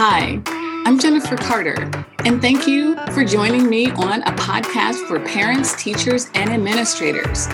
Hi, 0.00 0.40
I'm 0.86 0.96
Jennifer 0.96 1.36
Carter, 1.36 1.90
and 2.24 2.40
thank 2.40 2.68
you 2.68 2.94
for 3.10 3.24
joining 3.24 3.68
me 3.68 3.90
on 3.90 4.22
a 4.22 4.32
podcast 4.36 5.08
for 5.08 5.18
parents, 5.18 5.74
teachers, 5.82 6.30
and 6.34 6.50
administrators. 6.50 7.48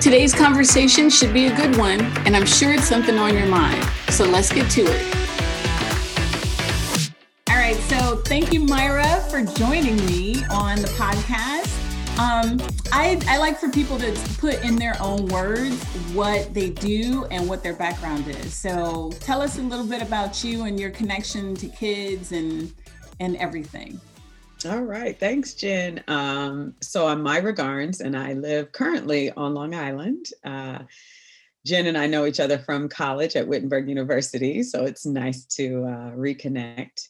Today's 0.00 0.34
conversation 0.34 1.08
should 1.08 1.32
be 1.32 1.46
a 1.46 1.54
good 1.54 1.76
one, 1.76 2.00
and 2.26 2.36
I'm 2.36 2.44
sure 2.44 2.72
it's 2.72 2.88
something 2.88 3.16
on 3.18 3.34
your 3.34 3.46
mind. 3.46 3.88
So 4.08 4.24
let's 4.24 4.52
get 4.52 4.68
to 4.72 4.80
it. 4.84 5.14
All 7.50 7.56
right, 7.56 7.76
so 7.76 8.16
thank 8.24 8.52
you, 8.52 8.58
Myra, 8.58 9.20
for 9.30 9.44
joining 9.44 9.94
me 10.06 10.44
on 10.50 10.82
the 10.82 10.88
podcast. 10.98 11.75
Um, 12.18 12.58
I, 12.92 13.20
I 13.28 13.36
like 13.36 13.58
for 13.58 13.68
people 13.68 13.98
to 13.98 14.12
put 14.38 14.64
in 14.64 14.76
their 14.76 14.96
own 15.02 15.26
words 15.26 15.82
what 16.14 16.54
they 16.54 16.70
do 16.70 17.26
and 17.30 17.46
what 17.46 17.62
their 17.62 17.74
background 17.74 18.26
is. 18.26 18.54
So 18.54 19.12
tell 19.20 19.42
us 19.42 19.58
a 19.58 19.62
little 19.62 19.84
bit 19.84 20.00
about 20.00 20.42
you 20.42 20.64
and 20.64 20.80
your 20.80 20.88
connection 20.90 21.54
to 21.56 21.68
kids 21.68 22.32
and 22.32 22.72
and 23.20 23.36
everything. 23.36 24.00
All 24.66 24.82
right, 24.82 25.18
thanks, 25.18 25.52
Jen. 25.52 26.02
Um, 26.08 26.74
so 26.80 27.06
I'm 27.06 27.22
Myra 27.22 27.54
Garnes, 27.54 28.00
and 28.00 28.16
I 28.16 28.32
live 28.32 28.72
currently 28.72 29.30
on 29.32 29.52
Long 29.52 29.74
Island. 29.74 30.26
Uh, 30.42 30.78
Jen 31.66 31.86
and 31.86 31.98
I 31.98 32.06
know 32.06 32.24
each 32.24 32.40
other 32.40 32.58
from 32.58 32.88
college 32.88 33.36
at 33.36 33.46
Wittenberg 33.46 33.88
University, 33.88 34.62
so 34.62 34.84
it's 34.84 35.04
nice 35.04 35.44
to 35.56 35.84
uh, 35.84 36.10
reconnect. 36.12 37.08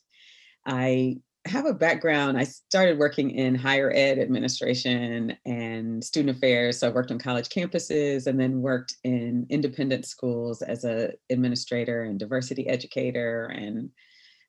I 0.67 1.19
have 1.47 1.67
a 1.67 1.75
background. 1.75 2.39
I 2.39 2.45
started 2.45 2.99
working 2.99 3.31
in 3.31 3.55
higher 3.55 3.93
ed 3.95 4.19
administration 4.19 5.37
and 5.45 6.03
student 6.03 6.37
affairs. 6.37 6.79
So 6.79 6.89
I 6.89 6.93
worked 6.93 7.11
on 7.11 7.19
college 7.19 7.49
campuses 7.49 8.27
and 8.27 8.39
then 8.39 8.61
worked 8.63 8.95
in 9.05 9.47
independent 9.51 10.07
schools 10.07 10.63
as 10.63 10.85
a 10.85 11.13
administrator 11.31 12.03
and 12.03 12.19
diversity 12.19 12.69
educator. 12.69 13.47
And 13.47 13.91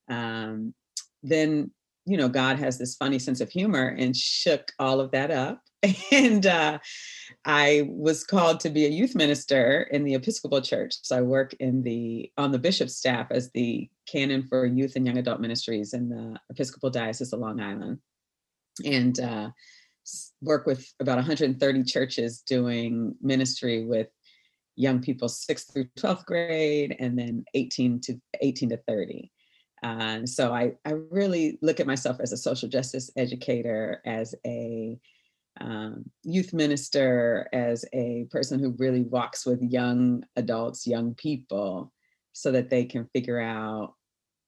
um, 0.10 0.74
then, 1.24 1.72
you 2.08 2.16
know, 2.16 2.30
God 2.30 2.58
has 2.58 2.78
this 2.78 2.96
funny 2.96 3.20
sense 3.20 3.42
of 3.42 3.50
humor 3.50 3.96
and 4.00 4.16
shook 4.16 4.72
all 4.80 5.00
of 5.00 5.12
that 5.12 5.30
up. 5.30 5.62
And 6.12 6.46
uh, 6.46 6.80
I 7.46 7.88
was 7.88 8.24
called 8.24 8.62
to 8.62 8.70
be 8.70 8.86
a 8.86 8.90
youth 8.90 9.14
minister 9.14 9.84
in 9.92 10.04
the 10.04 10.16
Episcopal 10.16 10.62
Church. 10.62 10.96
So 11.04 11.18
I 11.18 11.22
work 11.22 11.54
in 11.60 11.84
the 11.84 12.32
on 12.38 12.52
the 12.52 12.60
bishop's 12.60 12.96
staff 12.96 13.28
as 13.30 13.52
the 13.52 13.88
canon 14.08 14.48
for 14.48 14.66
youth 14.66 14.96
and 14.96 15.06
young 15.06 15.18
adult 15.18 15.40
ministries 15.40 15.94
in 15.94 16.10
the 16.10 16.40
Episcopal 16.50 16.90
Diocese 16.90 17.32
of 17.32 17.40
Long 17.40 17.60
Island, 17.62 18.00
and 18.86 19.20
uh, 19.20 19.50
work 20.42 20.66
with 20.66 20.92
about 21.00 21.18
130 21.18 21.84
churches 21.84 22.42
doing 22.42 23.16
ministry 23.22 23.86
with 23.86 24.08
young 24.76 25.02
people 25.02 25.30
sixth 25.30 25.72
through 25.72 25.88
12th 26.00 26.26
grade, 26.26 26.96
and 27.00 27.18
then 27.18 27.46
18 27.54 28.02
to 28.02 28.20
18 28.42 28.70
to 28.70 28.78
30. 28.78 29.32
Uh, 29.84 30.26
so 30.26 30.54
I, 30.54 30.74
I 30.86 30.94
really 31.12 31.60
look 31.62 31.80
at 31.80 31.88
myself 31.88 32.18
as 32.20 32.32
a 32.32 32.38
social 32.38 32.68
justice 32.68 33.12
educator, 33.16 34.02
as 34.06 34.34
a 34.46 34.98
um, 35.60 36.06
youth 36.24 36.54
minister, 36.54 37.48
as 37.54 37.86
a 37.94 38.26
person 38.30 38.60
who 38.60 38.76
really 38.78 39.04
walks 39.04 39.46
with 39.46 39.62
young 39.62 40.24
adults, 40.36 40.88
young 40.88 41.14
people, 41.16 41.92
so 42.34 42.52
that 42.52 42.70
they 42.70 42.86
can 42.86 43.10
figure 43.14 43.40
out, 43.40 43.96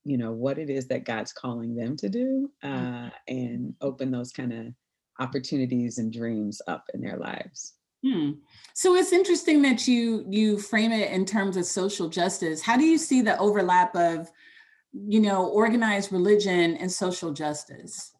you 0.04 0.18
know, 0.18 0.32
what 0.32 0.58
it 0.58 0.70
is 0.70 0.88
that 0.88 1.06
God's 1.06 1.34
calling 1.34 1.76
them 1.76 1.96
to 1.98 2.10
do 2.10 2.52
mm-hmm. 2.64 3.06
uh, 3.06 3.10
and 3.28 3.76
open 3.82 4.12
those 4.12 4.32
kind 4.32 4.54
of 4.54 4.74
opportunities 5.20 5.98
and 5.98 6.14
dreams 6.14 6.62
up 6.68 6.86
in 6.94 7.02
their 7.02 7.18
lives. 7.18 7.74
Hmm. 8.06 8.32
So 8.74 8.96
it's 8.96 9.12
interesting 9.12 9.62
that 9.64 9.86
you 9.88 10.26
you 10.30 10.58
frame 10.58 10.94
it 10.94 11.12
in 11.12 11.26
terms 11.26 11.58
of 11.58 11.66
social 11.66 12.08
justice. 12.08 12.62
How 12.62 12.78
do 12.78 12.86
you 12.86 12.98
see 12.98 13.22
the 13.22 13.38
overlap 13.38 13.94
of, 13.96 14.32
you 14.94 15.20
know, 15.20 15.46
organized 15.46 16.12
religion 16.12 16.76
and 16.78 16.92
social 16.92 17.32
justice? 17.32 18.12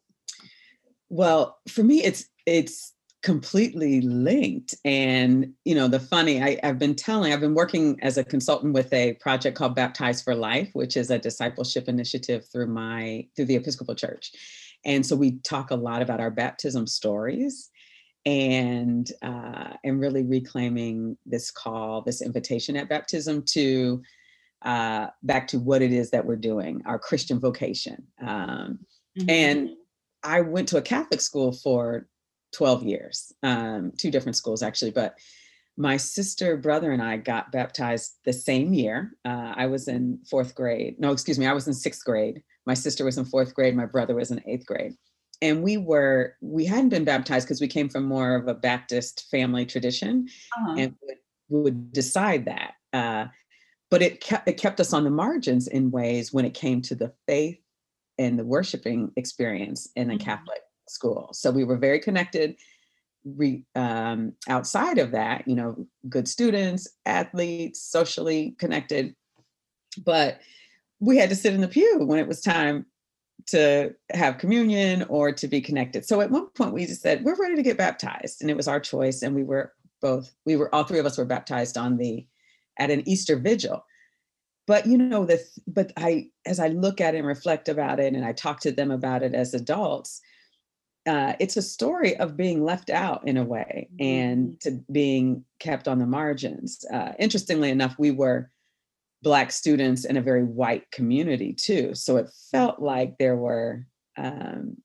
Well, 1.08 1.58
for 1.68 1.82
me, 1.82 2.04
it's 2.04 2.26
it's 2.46 2.94
completely 3.22 4.00
linked 4.00 4.74
and 4.84 5.52
you 5.64 5.74
know 5.74 5.88
the 5.88 6.00
funny 6.00 6.42
I, 6.42 6.58
have 6.62 6.78
been 6.78 6.94
telling 6.94 7.32
i've 7.32 7.40
been 7.40 7.54
working 7.54 7.98
as 8.00 8.16
a 8.16 8.24
consultant 8.24 8.72
with 8.72 8.90
a 8.94 9.12
project 9.14 9.58
called 9.58 9.74
baptized 9.74 10.24
for 10.24 10.34
life 10.34 10.70
which 10.72 10.96
is 10.96 11.10
a 11.10 11.18
discipleship 11.18 11.86
initiative 11.86 12.46
through 12.50 12.68
my 12.68 13.26
through 13.36 13.44
the 13.44 13.56
episcopal 13.56 13.94
church 13.94 14.32
and 14.86 15.04
so 15.04 15.14
we 15.14 15.38
talk 15.40 15.70
a 15.70 15.76
lot 15.76 16.00
about 16.00 16.20
our 16.20 16.30
baptism 16.30 16.86
stories 16.86 17.68
and 18.24 19.12
uh, 19.22 19.74
and 19.84 20.00
really 20.00 20.22
reclaiming 20.22 21.16
this 21.26 21.50
call 21.50 22.00
this 22.00 22.22
invitation 22.22 22.74
at 22.74 22.88
baptism 22.88 23.42
to 23.42 24.02
uh, 24.62 25.06
back 25.22 25.46
to 25.48 25.58
what 25.58 25.82
it 25.82 25.92
is 25.92 26.10
that 26.10 26.26
we're 26.26 26.36
doing 26.36 26.82
our 26.86 26.98
christian 26.98 27.38
vocation 27.40 28.06
um, 28.20 28.78
mm-hmm. 29.18 29.30
and 29.30 29.70
I 30.22 30.40
went 30.42 30.68
to 30.68 30.76
a 30.76 30.82
Catholic 30.82 31.20
school 31.20 31.52
for 31.52 32.06
12 32.54 32.84
years, 32.84 33.32
um, 33.42 33.92
two 33.96 34.10
different 34.10 34.36
schools 34.36 34.62
actually, 34.62 34.90
but 34.90 35.14
my 35.76 35.96
sister, 35.96 36.56
brother, 36.56 36.92
and 36.92 37.02
I 37.02 37.16
got 37.16 37.52
baptized 37.52 38.16
the 38.24 38.32
same 38.32 38.74
year. 38.74 39.12
Uh, 39.24 39.54
I 39.56 39.66
was 39.66 39.88
in 39.88 40.18
fourth 40.28 40.54
grade. 40.54 40.96
No, 40.98 41.10
excuse 41.10 41.38
me, 41.38 41.46
I 41.46 41.54
was 41.54 41.68
in 41.68 41.74
sixth 41.74 42.04
grade. 42.04 42.42
My 42.66 42.74
sister 42.74 43.04
was 43.04 43.16
in 43.16 43.24
fourth 43.24 43.54
grade. 43.54 43.74
My 43.74 43.86
brother 43.86 44.14
was 44.14 44.30
in 44.30 44.42
eighth 44.46 44.66
grade. 44.66 44.92
And 45.40 45.62
we 45.62 45.78
were, 45.78 46.34
we 46.42 46.66
hadn't 46.66 46.90
been 46.90 47.04
baptized 47.04 47.46
because 47.46 47.62
we 47.62 47.68
came 47.68 47.88
from 47.88 48.04
more 48.04 48.36
of 48.36 48.46
a 48.46 48.52
Baptist 48.52 49.28
family 49.30 49.64
tradition 49.64 50.28
uh-huh. 50.58 50.74
and 50.76 50.94
would, 51.00 51.62
would, 51.62 51.92
decide 51.92 52.44
that. 52.44 52.74
Uh, 52.92 53.28
but 53.90 54.02
it 54.02 54.20
kept, 54.20 54.48
it 54.48 54.56
kept 54.56 54.80
us 54.80 54.92
on 54.92 55.04
the 55.04 55.10
margins 55.10 55.66
in 55.68 55.90
ways 55.90 56.32
when 56.32 56.44
it 56.44 56.54
came 56.54 56.80
to 56.82 56.94
the 56.94 57.12
faith 57.26 57.58
and 58.18 58.38
the 58.38 58.44
worshiping 58.44 59.10
experience 59.16 59.88
in 59.96 60.08
the 60.08 60.14
mm-hmm. 60.14 60.24
Catholic 60.24 60.60
school. 60.88 61.30
So 61.32 61.50
we 61.50 61.64
were 61.64 61.76
very 61.76 61.98
connected 61.98 62.56
re, 63.24 63.64
um, 63.74 64.32
outside 64.48 64.98
of 64.98 65.10
that, 65.12 65.46
you 65.46 65.54
know, 65.54 65.86
good 66.08 66.28
students, 66.28 66.88
athletes, 67.06 67.80
socially 67.82 68.56
connected. 68.58 69.14
But 70.04 70.40
we 71.00 71.16
had 71.16 71.30
to 71.30 71.36
sit 71.36 71.54
in 71.54 71.60
the 71.60 71.68
pew 71.68 71.98
when 72.04 72.18
it 72.18 72.28
was 72.28 72.40
time 72.40 72.86
to 73.46 73.94
have 74.12 74.38
communion 74.38 75.04
or 75.08 75.32
to 75.32 75.48
be 75.48 75.60
connected. 75.60 76.04
So 76.04 76.20
at 76.20 76.30
one 76.30 76.48
point 76.48 76.74
we 76.74 76.86
just 76.86 77.02
said, 77.02 77.24
we're 77.24 77.40
ready 77.40 77.56
to 77.56 77.62
get 77.62 77.78
baptized. 77.78 78.42
And 78.42 78.50
it 78.50 78.56
was 78.56 78.68
our 78.68 78.80
choice. 78.80 79.22
And 79.22 79.34
we 79.34 79.42
were 79.42 79.72
both, 80.00 80.32
we 80.44 80.56
were, 80.56 80.72
all 80.74 80.84
three 80.84 80.98
of 80.98 81.06
us 81.06 81.18
were 81.18 81.24
baptized 81.24 81.76
on 81.76 81.96
the, 81.96 82.26
at 82.78 82.90
an 82.90 83.06
Easter 83.08 83.36
vigil 83.36 83.84
but 84.70 84.86
you 84.86 84.96
know 84.96 85.24
the 85.24 85.44
but 85.66 85.92
i 85.96 86.28
as 86.46 86.60
i 86.60 86.68
look 86.68 87.00
at 87.00 87.14
it 87.14 87.18
and 87.18 87.26
reflect 87.26 87.68
about 87.68 87.98
it 87.98 88.14
and 88.14 88.24
i 88.24 88.32
talk 88.32 88.60
to 88.60 88.70
them 88.70 88.92
about 88.92 89.22
it 89.22 89.34
as 89.34 89.52
adults 89.52 90.20
uh, 91.06 91.32
it's 91.40 91.56
a 91.56 91.62
story 91.62 92.14
of 92.18 92.36
being 92.36 92.62
left 92.62 92.90
out 92.90 93.26
in 93.26 93.38
a 93.38 93.42
way 93.42 93.88
mm-hmm. 93.94 94.04
and 94.04 94.60
to 94.60 94.70
being 94.92 95.44
kept 95.58 95.88
on 95.88 95.98
the 95.98 96.06
margins 96.06 96.84
uh, 96.92 97.12
interestingly 97.18 97.68
enough 97.68 97.96
we 97.98 98.12
were 98.12 98.48
black 99.22 99.50
students 99.50 100.04
in 100.04 100.16
a 100.16 100.22
very 100.22 100.44
white 100.44 100.88
community 100.92 101.52
too 101.52 101.92
so 101.94 102.16
it 102.16 102.30
felt 102.52 102.80
like 102.80 103.18
there 103.18 103.36
were 103.36 103.84
um, 104.16 104.76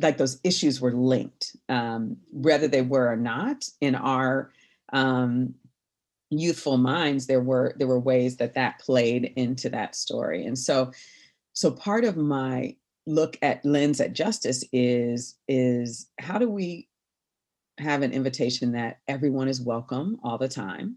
like 0.00 0.18
those 0.18 0.40
issues 0.42 0.80
were 0.80 0.92
linked 0.92 1.54
um, 1.68 2.16
whether 2.32 2.66
they 2.66 2.82
were 2.82 3.08
or 3.08 3.16
not 3.16 3.64
in 3.80 3.94
our 3.94 4.50
um, 4.92 5.54
youthful 6.32 6.78
minds 6.78 7.26
there 7.26 7.40
were 7.40 7.74
there 7.78 7.86
were 7.86 8.00
ways 8.00 8.36
that 8.38 8.54
that 8.54 8.78
played 8.78 9.32
into 9.36 9.68
that 9.68 9.94
story. 9.94 10.44
And 10.44 10.58
so 10.58 10.90
so 11.52 11.70
part 11.70 12.04
of 12.04 12.16
my 12.16 12.74
look 13.06 13.36
at 13.42 13.64
lens 13.64 14.00
at 14.00 14.12
justice 14.12 14.64
is 14.72 15.36
is 15.48 16.08
how 16.18 16.38
do 16.38 16.48
we 16.48 16.88
have 17.78 18.02
an 18.02 18.12
invitation 18.12 18.72
that 18.72 19.00
everyone 19.08 19.48
is 19.48 19.60
welcome 19.60 20.18
all 20.22 20.38
the 20.38 20.48
time 20.48 20.96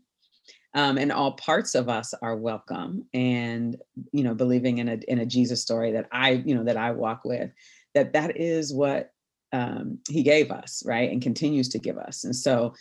um, 0.75 0.97
and 0.97 1.11
all 1.11 1.31
parts 1.31 1.73
of 1.73 1.89
us 1.89 2.13
are 2.21 2.35
welcome 2.35 3.05
and 3.13 3.77
you 4.11 4.23
know 4.23 4.35
believing 4.35 4.77
in 4.77 4.89
a 4.89 4.99
in 5.07 5.19
a 5.19 5.25
jesus 5.25 5.61
story 5.61 5.91
that 5.93 6.07
i 6.11 6.31
you 6.45 6.53
know 6.53 6.63
that 6.63 6.77
i 6.77 6.91
walk 6.91 7.21
with 7.25 7.49
that 7.95 8.13
that 8.13 8.37
is 8.37 8.71
what 8.71 9.15
um, 9.55 9.99
he 10.09 10.21
gave 10.21 10.51
us 10.51 10.83
right 10.85 11.09
and 11.09 11.21
continues 11.21 11.69
to 11.69 11.79
give 11.79 11.97
us. 11.97 12.23
And 12.23 12.35
so 12.35 12.73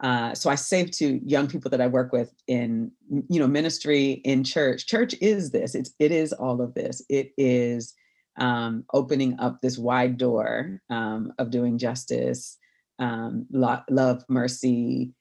uh, 0.00 0.34
so 0.34 0.50
I 0.50 0.56
say 0.56 0.84
to 0.84 1.20
young 1.24 1.46
people 1.46 1.70
that 1.70 1.80
I 1.80 1.86
work 1.86 2.12
with 2.12 2.32
in 2.48 2.90
you 3.08 3.38
know 3.38 3.46
ministry 3.46 4.12
in 4.24 4.42
church, 4.42 4.86
church 4.86 5.14
is 5.20 5.50
this. 5.50 5.74
It's 5.74 5.94
it 5.98 6.10
is 6.10 6.32
all 6.32 6.60
of 6.60 6.74
this. 6.74 7.02
It 7.08 7.32
is 7.38 7.94
um, 8.36 8.84
opening 8.92 9.38
up 9.38 9.60
this 9.60 9.78
wide 9.78 10.18
door 10.18 10.80
um, 10.90 11.32
of 11.38 11.50
doing 11.50 11.78
justice, 11.78 12.58
um, 12.98 13.46
lo- 13.52 13.82
love, 13.88 14.24
mercy, 14.28 15.12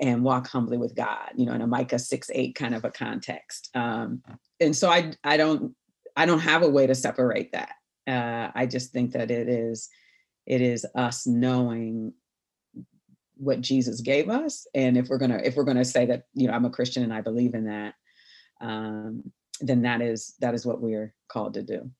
and 0.00 0.22
walk 0.22 0.48
humbly 0.48 0.76
with 0.76 0.94
God. 0.94 1.30
You 1.36 1.46
know, 1.46 1.54
in 1.54 1.62
a 1.62 1.66
Micah 1.66 1.98
six 1.98 2.30
eight 2.34 2.54
kind 2.54 2.74
of 2.74 2.84
a 2.84 2.90
context. 2.90 3.70
Um, 3.74 4.22
and 4.60 4.76
so 4.76 4.90
I 4.90 5.12
I 5.24 5.38
don't 5.38 5.74
I 6.14 6.26
don't 6.26 6.40
have 6.40 6.62
a 6.62 6.68
way 6.68 6.86
to 6.86 6.94
separate 6.94 7.52
that. 7.52 7.72
Uh, 8.06 8.50
I 8.54 8.66
just 8.66 8.92
think 8.92 9.12
that 9.12 9.30
it 9.30 9.48
is 9.48 9.88
it 10.46 10.60
is 10.60 10.84
us 10.94 11.26
knowing 11.26 12.12
what 13.38 13.60
Jesus 13.60 14.00
gave 14.00 14.28
us. 14.28 14.66
And 14.74 14.96
if 14.96 15.08
we're 15.08 15.18
gonna 15.18 15.40
if 15.42 15.56
we're 15.56 15.64
gonna 15.64 15.84
say 15.84 16.06
that 16.06 16.24
you 16.34 16.48
know 16.48 16.54
I'm 16.54 16.64
a 16.64 16.70
Christian 16.70 17.02
and 17.02 17.14
I 17.14 17.20
believe 17.20 17.54
in 17.54 17.64
that, 17.64 17.94
um, 18.60 19.32
then 19.60 19.82
that 19.82 20.02
is 20.02 20.34
that 20.40 20.54
is 20.54 20.66
what 20.66 20.80
we're 20.80 21.14
called 21.28 21.54
to 21.54 21.62
do. 21.62 21.90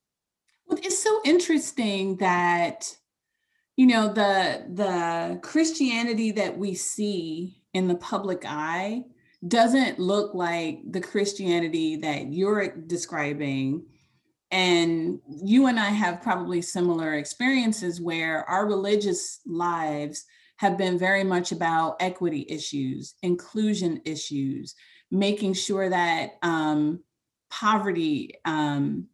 Well, 0.66 0.78
it's 0.82 1.02
so 1.02 1.20
interesting 1.24 2.16
that 2.16 2.94
you 3.76 3.86
know 3.86 4.12
the 4.12 4.66
the 4.74 5.40
Christianity 5.42 6.32
that 6.32 6.58
we 6.58 6.74
see 6.74 7.62
in 7.72 7.88
the 7.88 7.96
public 7.96 8.44
eye 8.46 9.04
doesn't 9.46 9.98
look 9.98 10.34
like 10.34 10.80
the 10.90 11.00
Christianity 11.00 11.96
that 11.96 12.32
you're 12.32 12.68
describing. 12.68 13.86
And 14.50 15.20
you 15.28 15.66
and 15.66 15.78
I 15.78 15.90
have 15.90 16.22
probably 16.22 16.62
similar 16.62 17.14
experiences 17.14 18.00
where 18.00 18.44
our 18.48 18.66
religious 18.66 19.40
lives 19.46 20.24
have 20.58 20.76
been 20.76 20.98
very 20.98 21.24
much 21.24 21.52
about 21.52 21.96
equity 22.00 22.44
issues, 22.48 23.14
inclusion 23.22 24.02
issues, 24.04 24.74
making 25.10 25.54
sure 25.54 25.88
that 25.88 26.32
um, 26.42 27.00
poverty, 27.48 28.34
um, 28.44 29.06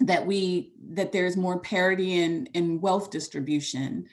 that 0.00 0.26
we 0.26 0.72
that 0.92 1.12
there's 1.12 1.36
more 1.36 1.60
parity 1.60 2.20
in 2.22 2.46
in 2.54 2.80
wealth 2.80 3.10
distribution, 3.10 4.06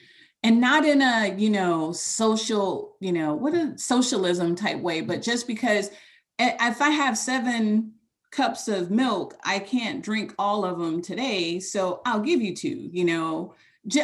and 0.43 0.59
not 0.59 0.85
in 0.85 1.01
a 1.01 1.33
you 1.37 1.49
know 1.49 1.93
social 1.93 2.97
you 2.99 3.13
know 3.13 3.33
what 3.33 3.53
a 3.55 3.77
socialism 3.77 4.53
type 4.53 4.79
way, 4.79 5.01
but 5.01 5.21
just 5.21 5.47
because 5.47 5.89
if 6.37 6.81
I 6.81 6.89
have 6.89 7.17
seven 7.17 7.93
cups 8.31 8.67
of 8.67 8.91
milk, 8.91 9.35
I 9.43 9.59
can't 9.59 10.03
drink 10.03 10.35
all 10.37 10.65
of 10.65 10.77
them 10.77 11.01
today, 11.01 11.59
so 11.59 12.01
I'll 12.05 12.19
give 12.19 12.41
you 12.41 12.53
two. 12.53 12.89
You 12.91 13.05
know, 13.05 13.55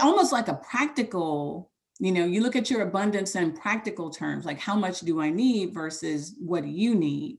almost 0.02 0.32
like 0.32 0.48
a 0.48 0.56
practical 0.56 1.70
you 2.00 2.12
know 2.12 2.26
you 2.26 2.42
look 2.42 2.56
at 2.56 2.70
your 2.70 2.82
abundance 2.82 3.36
in 3.36 3.54
practical 3.54 4.10
terms 4.10 4.46
like 4.46 4.60
how 4.60 4.76
much 4.76 5.00
do 5.02 5.22
i 5.22 5.30
need 5.30 5.74
versus 5.74 6.36
what 6.40 6.64
do 6.64 6.70
you 6.70 6.96
need? 6.96 7.38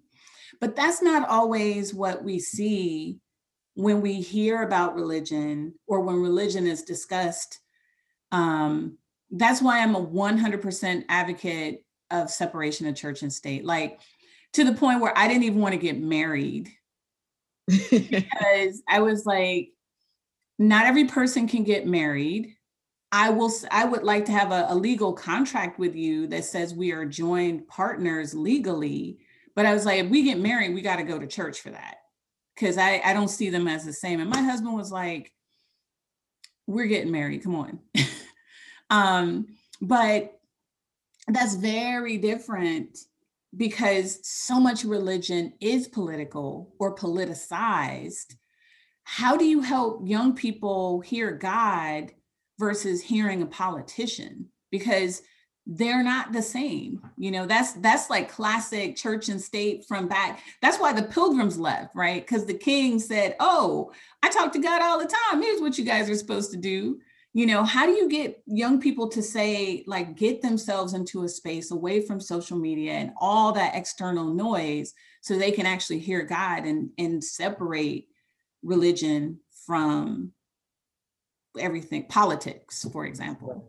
But 0.61 0.75
that's 0.75 1.03
not 1.03 1.29
always 1.29 1.93
what 1.93 2.25
we 2.25 2.38
see 2.38 3.19
when 3.75 4.00
we 4.00 4.23
hear 4.23 4.62
about 4.62 4.94
religion 4.94 5.75
or 5.87 6.00
when 6.00 6.17
religion 6.17 6.67
is 6.67 6.82
discussed. 6.82 7.61
Um, 8.32 8.97
that's 9.31 9.61
why 9.61 9.81
i'm 9.81 9.97
a 9.97 10.06
100% 10.06 11.05
advocate 11.08 11.85
of 12.11 12.31
separation 12.31 12.87
of 12.87 12.94
church 12.94 13.23
and 13.23 13.32
state 13.32 13.64
like 13.64 14.00
to 14.53 14.62
the 14.62 14.73
point 14.73 15.00
where 15.00 15.17
i 15.19 15.26
didn't 15.26 15.43
even 15.43 15.61
want 15.61 15.73
to 15.73 15.79
get 15.79 16.00
married. 16.00 16.70
Because 17.91 18.82
i 18.88 19.00
was 19.00 19.26
like 19.26 19.70
not 20.58 20.87
every 20.87 21.05
person 21.05 21.47
can 21.49 21.64
get 21.64 21.87
married 21.87 22.56
I 23.12 23.31
will 23.31 23.53
I 23.70 23.85
would 23.85 24.03
like 24.03 24.25
to 24.26 24.32
have 24.32 24.50
a, 24.50 24.67
a, 24.69 24.75
legal 24.75 25.12
contract 25.12 25.79
with 25.79 25.94
you 25.94 26.26
that 26.29 26.44
says 26.44 26.75
we 26.75 26.93
are 26.93 27.05
joined 27.05 27.69
partners 27.69 28.35
legally. 28.35 29.19
But 29.55 29.64
I 29.64 29.73
was 29.73 29.87
like, 29.87 30.05
if 30.05 30.11
we 30.11 30.23
get 30.23 30.38
married, 30.38 30.75
we 30.75 30.82
got 30.82 30.97
to 30.97 31.03
go 31.03 31.19
to 31.19 31.26
church 31.26 31.61
for 31.61 31.70
that. 31.70 31.99
Cause 32.58 32.79
I, 32.79 33.00
I 33.05 33.12
don't 33.12 33.29
see 33.29 33.50
them 33.50 33.69
as 33.69 33.85
the 33.85 33.93
same. 33.93 34.20
And 34.20 34.31
my 34.31 34.41
husband 34.43 34.75
was 34.75 34.91
like, 34.91 35.32
we're 36.67 36.87
getting 36.87 37.12
married. 37.12 37.43
Come 37.44 37.55
on. 37.55 37.79
um, 38.91 39.47
but 39.81 40.41
that's 41.29 41.55
very 41.55 42.19
different 42.19 42.99
because 43.56 44.20
so 44.23 44.58
much 44.58 44.85
religion 44.85 45.53
is 45.61 45.88
political 45.88 46.75
or 46.79 46.94
politicized. 46.94 48.37
How 49.05 49.37
do 49.37 49.44
you 49.44 49.61
help 49.61 50.06
young 50.06 50.35
people 50.35 51.00
hear 51.00 51.32
God 51.32 52.11
versus 52.58 53.03
hearing 53.03 53.43
a 53.43 53.47
politician 53.47 54.47
because 54.70 55.23
they're 55.67 56.05
not 56.05 56.32
the 56.32 56.43
same 56.43 57.00
you 57.19 57.31
know 57.31 57.44
that's 57.44 57.73
that's 57.75 58.08
like 58.08 58.31
classic 58.31 58.94
church 58.94 59.29
and 59.29 59.41
state 59.41 59.85
from 59.87 60.06
back. 60.06 60.41
That's 60.62 60.79
why 60.79 60.93
the 60.93 61.03
pilgrims 61.03 61.58
left 61.58 61.94
right? 61.94 62.25
Because 62.25 62.47
the 62.47 62.55
king 62.55 62.99
said 63.00 63.35
oh 63.41 63.91
i 64.23 64.31
talk 64.31 64.53
to 64.53 64.61
god 64.61 64.82
all 64.82 64.99
the 64.99 65.12
time. 65.31 65.43
Here's 65.43 65.61
what 65.61 65.76
you 65.76 65.85
guys 65.85 66.08
are 66.08 66.14
supposed 66.14 66.53
to 66.53 66.56
do. 66.56 67.00
You 67.32 67.47
know 67.47 67.64
how 67.64 67.85
do 67.85 67.93
you 67.93 68.08
get 68.08 68.43
young 68.47 68.81
people 68.81 69.08
to 69.08 69.23
say 69.23 69.82
like 69.88 70.17
get 70.17 70.41
themselves 70.41 70.94
into 70.94 71.25
a 71.25 71.29
space 71.29 71.73
away 71.73 72.00
from 72.00 72.20
social 72.20 72.56
media 72.56 72.93
and 72.93 73.12
all 73.20 73.53
that 73.53 73.75
external 73.75 74.32
noise 74.32 74.94
so 75.20 75.37
they 75.37 75.50
can 75.50 75.67
actually 75.67 75.99
hear 75.99 76.23
god 76.23 76.64
and 76.64 76.91
and 76.97 77.23
separate 77.23 78.06
religion 78.62 79.41
from 79.67 80.32
everything 81.58 82.06
politics 82.08 82.87
for 82.93 83.06
example. 83.06 83.64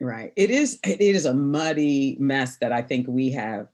Right. 0.00 0.32
It 0.34 0.50
is 0.50 0.78
it 0.82 1.00
is 1.00 1.26
a 1.26 1.34
muddy 1.34 2.16
mess 2.18 2.56
that 2.58 2.72
i 2.72 2.80
think 2.80 3.06
we 3.06 3.30
have 3.32 3.68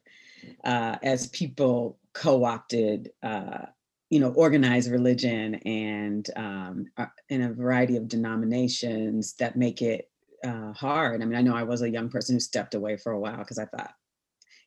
uh, 0.65 0.97
as 1.03 1.29
people 1.29 1.99
co-opted 2.13 3.11
uh, 3.23 3.67
you 4.11 4.21
know 4.21 4.33
organized 4.33 4.91
religion 4.91 5.57
and 5.67 6.31
um, 6.37 6.87
uh, 6.97 7.07
in 7.29 7.43
a 7.43 7.53
variety 7.53 7.97
of 7.97 8.09
denominations 8.09 9.35
that 9.35 9.57
make 9.57 9.83
it 9.83 10.11
uh, 10.45 10.73
hard. 10.73 11.23
I 11.23 11.25
mean 11.25 11.39
i 11.39 11.43
know 11.43 11.55
i 11.55 11.63
was 11.63 11.83
a 11.83 11.91
young 11.91 12.09
person 12.09 12.37
who 12.37 12.41
stepped 12.41 12.75
away 12.75 12.97
for 12.97 13.13
a 13.13 13.21
while 13.21 13.39
because 13.39 13.59
i 13.59 13.65
thought 13.65 13.93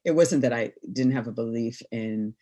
it 0.05 0.11
wasn't 0.11 0.41
that 0.41 0.53
i 0.53 0.71
didn't 0.91 1.13
have 1.13 1.27
a 1.27 1.31
belief 1.31 1.81
in 1.91 2.33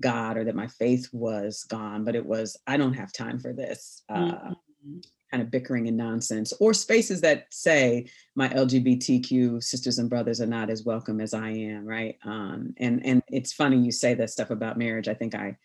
god 0.00 0.36
or 0.36 0.44
that 0.44 0.54
my 0.54 0.66
faith 0.66 1.08
was 1.12 1.64
gone 1.64 2.04
but 2.04 2.14
it 2.14 2.24
was 2.24 2.56
i 2.66 2.76
don't 2.76 2.94
have 2.94 3.12
time 3.12 3.38
for 3.38 3.52
this 3.52 4.02
uh, 4.08 4.32
mm-hmm 4.32 4.98
kind 5.32 5.42
of 5.42 5.50
bickering 5.50 5.88
and 5.88 5.96
nonsense, 5.96 6.52
or 6.60 6.74
spaces 6.74 7.22
that 7.22 7.46
say 7.50 8.06
my 8.34 8.48
LGBTQ 8.50 9.62
sisters 9.62 9.98
and 9.98 10.10
brothers 10.10 10.40
are 10.40 10.46
not 10.46 10.70
as 10.70 10.84
welcome 10.84 11.20
as 11.20 11.32
I 11.32 11.48
am, 11.50 11.86
right? 11.86 12.18
Um, 12.24 12.74
and 12.76 13.04
and 13.04 13.22
it's 13.28 13.52
funny 13.52 13.78
you 13.78 13.90
say 13.90 14.14
that 14.14 14.30
stuff 14.30 14.50
about 14.50 14.78
marriage. 14.78 15.08
I 15.08 15.14
think 15.14 15.34
I 15.34 15.56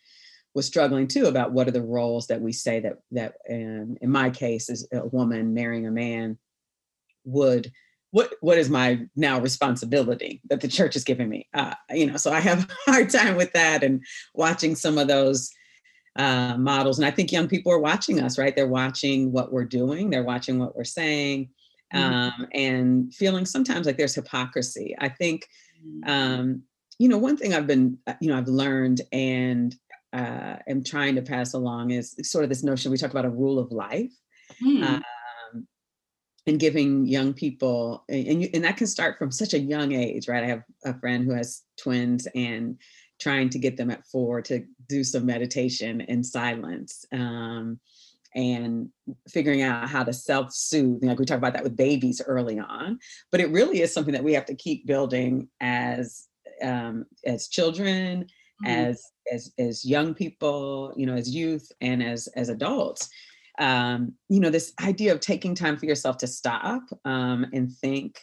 was 0.54 0.66
struggling 0.66 1.08
too 1.08 1.26
about 1.26 1.52
what 1.52 1.68
are 1.68 1.72
the 1.72 1.82
roles 1.82 2.28
that 2.28 2.42
we 2.42 2.54
say 2.54 2.80
that 2.80 3.00
that 3.12 3.36
um, 3.50 3.98
in 4.02 4.10
my 4.10 4.30
case 4.30 4.70
is 4.70 4.88
a 4.92 5.06
woman 5.06 5.54
marrying 5.54 5.86
a 5.86 5.92
man 5.92 6.38
would 7.26 7.72
what 8.12 8.34
what 8.40 8.58
is 8.58 8.70
my 8.70 9.06
now 9.16 9.40
responsibility 9.40 10.42
that 10.50 10.62
the 10.62 10.68
church 10.68 10.96
is 10.96 11.04
giving 11.04 11.30
me 11.30 11.48
uh, 11.54 11.76
you 11.92 12.08
know 12.08 12.18
so 12.18 12.32
i 12.32 12.40
have 12.40 12.68
a 12.88 12.92
hard 12.92 13.10
time 13.10 13.36
with 13.36 13.52
that 13.54 13.84
and 13.84 14.04
watching 14.34 14.76
some 14.76 14.98
of 14.98 15.08
those 15.08 15.52
uh, 16.18 16.58
models. 16.58 16.98
And 16.98 17.06
I 17.06 17.12
think 17.12 17.32
young 17.32 17.48
people 17.48 17.72
are 17.72 17.80
watching 17.80 18.20
us, 18.22 18.38
right? 18.38 18.56
They're 18.56 18.68
watching 18.68 19.32
what 19.32 19.52
we're 19.52 19.66
doing, 19.66 20.10
they're 20.10 20.24
watching 20.24 20.60
what 20.60 20.76
we're 20.76 20.84
saying, 20.84 21.50
mm-hmm. 21.94 22.14
um, 22.14 22.48
and 22.54 23.14
feeling 23.14 23.46
sometimes 23.46 23.86
like 23.86 23.98
there's 23.98 24.16
hypocrisy. 24.16 24.96
I 25.00 25.10
think, 25.10 25.48
mm-hmm. 25.86 26.10
um, 26.10 26.64
you 27.00 27.08
know, 27.08 27.18
one 27.18 27.38
thing 27.38 27.54
I've 27.54 27.68
been, 27.68 28.00
uh, 28.08 28.16
you 28.20 28.30
know, 28.30 28.38
I've 28.38 28.48
learned 28.48 29.02
and 29.12 29.76
uh, 30.14 30.56
am 30.68 30.84
trying 30.84 31.16
to 31.16 31.22
pass 31.22 31.54
along 31.54 31.92
is 31.92 32.16
sort 32.24 32.44
of 32.44 32.50
this 32.50 32.64
notion 32.64 32.92
we 32.92 32.98
talk 32.98 33.12
about 33.12 33.26
a 33.26 33.30
rule 33.30 33.60
of 33.60 33.72
life. 33.72 34.14
Mm. 34.64 34.84
Um, 34.84 35.04
and 36.48 36.60
giving 36.62 37.06
young 37.06 37.34
people 37.34 38.06
and, 38.08 38.42
you, 38.42 38.50
and 38.54 38.64
that 38.64 38.78
can 38.78 38.88
start 38.88 39.18
from 39.18 39.32
such 39.32 39.54
a 39.54 39.60
young 39.60 39.92
age 39.92 40.30
right 40.30 40.46
i 40.46 40.48
have 40.48 40.64
a 40.86 40.98
friend 40.98 41.26
who 41.26 41.34
has 41.34 41.64
twins 41.78 42.26
and 42.36 42.78
trying 43.20 43.50
to 43.50 43.60
get 43.60 43.78
them 43.78 43.90
at 43.90 44.06
four 44.06 44.42
to 44.42 44.64
do 44.88 45.04
some 45.04 45.26
meditation 45.26 46.02
in 46.02 46.24
silence 46.24 47.06
um, 47.12 47.80
and 48.36 48.90
figuring 49.30 49.62
out 49.62 49.90
how 49.90 50.04
to 50.04 50.14
self-soothe 50.14 51.04
like 51.04 51.20
we 51.20 51.26
talk 51.26 51.38
about 51.38 51.54
that 51.54 51.64
with 51.64 51.76
babies 51.76 52.22
early 52.26 52.60
on 52.60 53.00
but 53.32 53.42
it 53.42 53.50
really 53.52 53.82
is 53.82 53.94
something 53.94 54.14
that 54.14 54.24
we 54.24 54.34
have 54.34 54.46
to 54.46 54.56
keep 54.56 54.86
building 54.86 55.48
as 55.62 56.28
um, 56.62 57.06
as 57.26 57.48
children 57.48 58.24
mm-hmm. 58.24 58.68
as 58.68 59.04
as 59.34 59.52
as 59.58 59.86
young 59.86 60.14
people 60.14 60.94
you 60.96 61.06
know 61.06 61.16
as 61.16 61.34
youth 61.34 61.72
and 61.82 62.04
as 62.04 62.28
as 62.36 62.50
adults 62.50 63.10
um, 63.60 64.14
you 64.30 64.40
know 64.40 64.50
this 64.50 64.74
idea 64.84 65.12
of 65.12 65.20
taking 65.20 65.56
time 65.56 65.78
for 65.78 65.86
yourself 65.86 66.18
to 66.18 66.28
stop 66.28 66.84
um, 67.06 67.46
and 67.54 67.72
think 67.72 68.20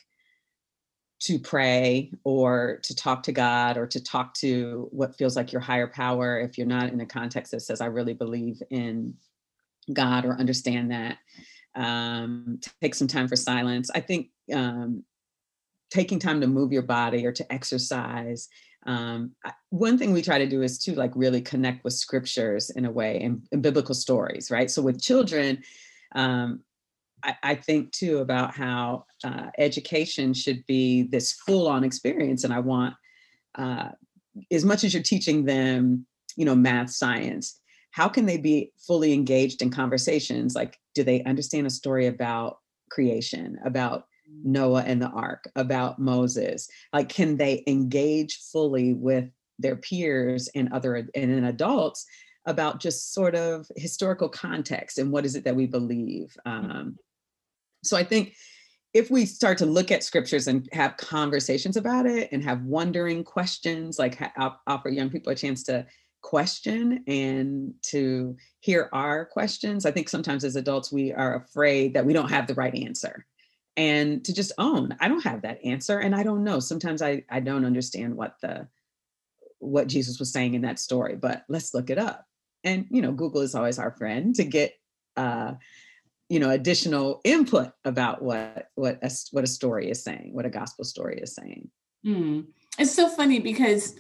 to 1.24 1.38
pray 1.38 2.10
or 2.22 2.80
to 2.82 2.94
talk 2.94 3.22
to 3.22 3.32
God 3.32 3.78
or 3.78 3.86
to 3.86 4.02
talk 4.02 4.34
to 4.34 4.88
what 4.90 5.16
feels 5.16 5.36
like 5.36 5.52
your 5.52 5.60
higher 5.60 5.86
power 5.86 6.38
if 6.38 6.58
you're 6.58 6.66
not 6.66 6.90
in 6.90 7.00
a 7.00 7.06
context 7.06 7.52
that 7.52 7.60
says, 7.60 7.80
I 7.80 7.86
really 7.86 8.12
believe 8.12 8.62
in 8.68 9.14
God 9.90 10.26
or 10.26 10.38
understand 10.38 10.90
that. 10.90 11.16
Um, 11.74 12.60
take 12.82 12.94
some 12.94 13.08
time 13.08 13.26
for 13.26 13.36
silence. 13.36 13.90
I 13.94 14.00
think 14.00 14.28
um, 14.52 15.02
taking 15.90 16.18
time 16.18 16.42
to 16.42 16.46
move 16.46 16.72
your 16.72 16.82
body 16.82 17.24
or 17.24 17.32
to 17.32 17.52
exercise. 17.52 18.50
Um, 18.86 19.32
one 19.70 19.96
thing 19.96 20.12
we 20.12 20.20
try 20.20 20.36
to 20.36 20.46
do 20.46 20.60
is 20.60 20.78
to 20.80 20.94
like 20.94 21.12
really 21.14 21.40
connect 21.40 21.84
with 21.84 21.94
scriptures 21.94 22.68
in 22.68 22.84
a 22.84 22.90
way 22.90 23.22
and, 23.22 23.42
and 23.50 23.62
biblical 23.62 23.94
stories, 23.94 24.50
right? 24.50 24.70
So 24.70 24.82
with 24.82 25.00
children, 25.00 25.62
um, 26.14 26.60
I, 27.24 27.36
I 27.42 27.54
think 27.54 27.92
too 27.92 28.18
about 28.18 28.54
how 28.54 29.06
uh, 29.24 29.46
education 29.58 30.34
should 30.34 30.64
be 30.66 31.04
this 31.04 31.32
full 31.32 31.66
on 31.66 31.84
experience. 31.84 32.44
And 32.44 32.52
I 32.52 32.60
want, 32.60 32.94
uh, 33.54 33.90
as 34.50 34.64
much 34.64 34.84
as 34.84 34.92
you're 34.94 35.02
teaching 35.02 35.44
them, 35.44 36.06
you 36.36 36.44
know, 36.44 36.54
math, 36.54 36.90
science, 36.90 37.60
how 37.90 38.08
can 38.08 38.26
they 38.26 38.36
be 38.36 38.72
fully 38.78 39.12
engaged 39.12 39.62
in 39.62 39.70
conversations? 39.70 40.54
Like, 40.54 40.78
do 40.94 41.04
they 41.04 41.22
understand 41.24 41.66
a 41.66 41.70
story 41.70 42.06
about 42.06 42.58
creation, 42.90 43.58
about 43.64 44.06
Noah 44.42 44.82
and 44.82 45.00
the 45.00 45.08
ark, 45.08 45.48
about 45.56 45.98
Moses? 45.98 46.68
Like, 46.92 47.08
can 47.08 47.36
they 47.36 47.62
engage 47.66 48.40
fully 48.52 48.94
with 48.94 49.30
their 49.58 49.76
peers 49.76 50.48
and 50.54 50.72
other 50.72 51.08
and 51.14 51.46
adults 51.46 52.06
about 52.46 52.80
just 52.80 53.14
sort 53.14 53.34
of 53.34 53.66
historical 53.76 54.28
context 54.28 54.98
and 54.98 55.10
what 55.10 55.24
is 55.24 55.34
it 55.34 55.44
that 55.44 55.56
we 55.56 55.66
believe. 55.66 56.36
Um, 56.44 56.98
so 57.86 57.96
I 57.96 58.04
think 58.04 58.34
if 58.94 59.10
we 59.10 59.26
start 59.26 59.58
to 59.58 59.66
look 59.66 59.90
at 59.90 60.04
scriptures 60.04 60.46
and 60.46 60.68
have 60.72 60.96
conversations 60.96 61.76
about 61.76 62.06
it 62.06 62.28
and 62.30 62.42
have 62.44 62.62
wondering 62.62 63.24
questions, 63.24 63.98
like 63.98 64.16
ha- 64.16 64.56
offer 64.66 64.88
young 64.88 65.10
people 65.10 65.32
a 65.32 65.36
chance 65.36 65.64
to 65.64 65.84
question 66.22 67.02
and 67.08 67.74
to 67.82 68.36
hear 68.60 68.88
our 68.92 69.26
questions, 69.26 69.84
I 69.84 69.90
think 69.90 70.08
sometimes 70.08 70.44
as 70.44 70.56
adults 70.56 70.92
we 70.92 71.12
are 71.12 71.36
afraid 71.36 71.94
that 71.94 72.06
we 72.06 72.12
don't 72.12 72.30
have 72.30 72.46
the 72.46 72.54
right 72.54 72.74
answer. 72.74 73.26
And 73.76 74.24
to 74.24 74.32
just 74.32 74.52
own, 74.58 74.96
I 75.00 75.08
don't 75.08 75.24
have 75.24 75.42
that 75.42 75.58
answer 75.64 75.98
and 75.98 76.14
I 76.14 76.22
don't 76.22 76.44
know. 76.44 76.60
Sometimes 76.60 77.02
I, 77.02 77.24
I 77.28 77.40
don't 77.40 77.64
understand 77.64 78.16
what 78.16 78.36
the 78.40 78.68
what 79.58 79.86
Jesus 79.86 80.18
was 80.18 80.30
saying 80.30 80.54
in 80.54 80.62
that 80.62 80.78
story, 80.78 81.16
but 81.16 81.44
let's 81.48 81.72
look 81.74 81.90
it 81.90 81.98
up. 81.98 82.26
And 82.62 82.86
you 82.90 83.02
know, 83.02 83.12
Google 83.12 83.40
is 83.40 83.54
always 83.54 83.78
our 83.78 83.90
friend 83.90 84.34
to 84.36 84.44
get 84.44 84.74
uh, 85.16 85.54
you 86.28 86.38
know 86.38 86.50
additional 86.50 87.20
input 87.24 87.70
about 87.84 88.22
what 88.22 88.68
what 88.74 88.98
a, 89.02 89.10
what 89.32 89.44
a 89.44 89.48
story 89.48 89.90
is 89.90 90.02
saying 90.02 90.30
what 90.32 90.46
a 90.46 90.50
gospel 90.50 90.84
story 90.84 91.18
is 91.20 91.34
saying. 91.34 91.70
Mm. 92.04 92.46
it's 92.78 92.94
so 92.94 93.08
funny 93.08 93.40
because 93.40 93.94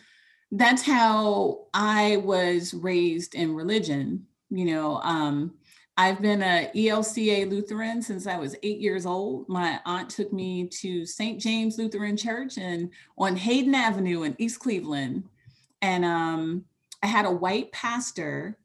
that's 0.52 0.82
how 0.82 1.66
i 1.72 2.16
was 2.18 2.74
raised 2.74 3.34
in 3.34 3.54
religion 3.54 4.26
you 4.50 4.66
know 4.66 5.00
um, 5.02 5.54
i've 5.96 6.20
been 6.20 6.42
a 6.42 6.70
elca 6.74 7.48
lutheran 7.48 8.02
since 8.02 8.26
i 8.26 8.36
was 8.36 8.56
eight 8.62 8.78
years 8.78 9.06
old. 9.06 9.48
My 9.48 9.80
aunt 9.86 10.10
took 10.10 10.32
me 10.32 10.68
to 10.68 11.06
st 11.06 11.40
james 11.40 11.78
lutheran 11.78 12.16
church 12.16 12.58
and 12.58 12.90
on 13.16 13.36
hayden 13.36 13.74
avenue 13.74 14.22
in 14.22 14.36
east 14.38 14.60
cleveland. 14.60 15.24
And 15.82 16.04
um, 16.04 16.64
i 17.02 17.06
had 17.06 17.26
a 17.26 17.30
white 17.30 17.72
pastor 17.72 18.58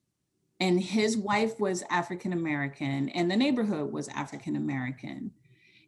and 0.59 0.81
his 0.81 1.17
wife 1.17 1.59
was 1.59 1.83
African 1.89 2.33
American 2.33 3.09
and 3.09 3.31
the 3.31 3.37
neighborhood 3.37 3.91
was 3.91 4.07
African 4.09 4.55
American. 4.55 5.31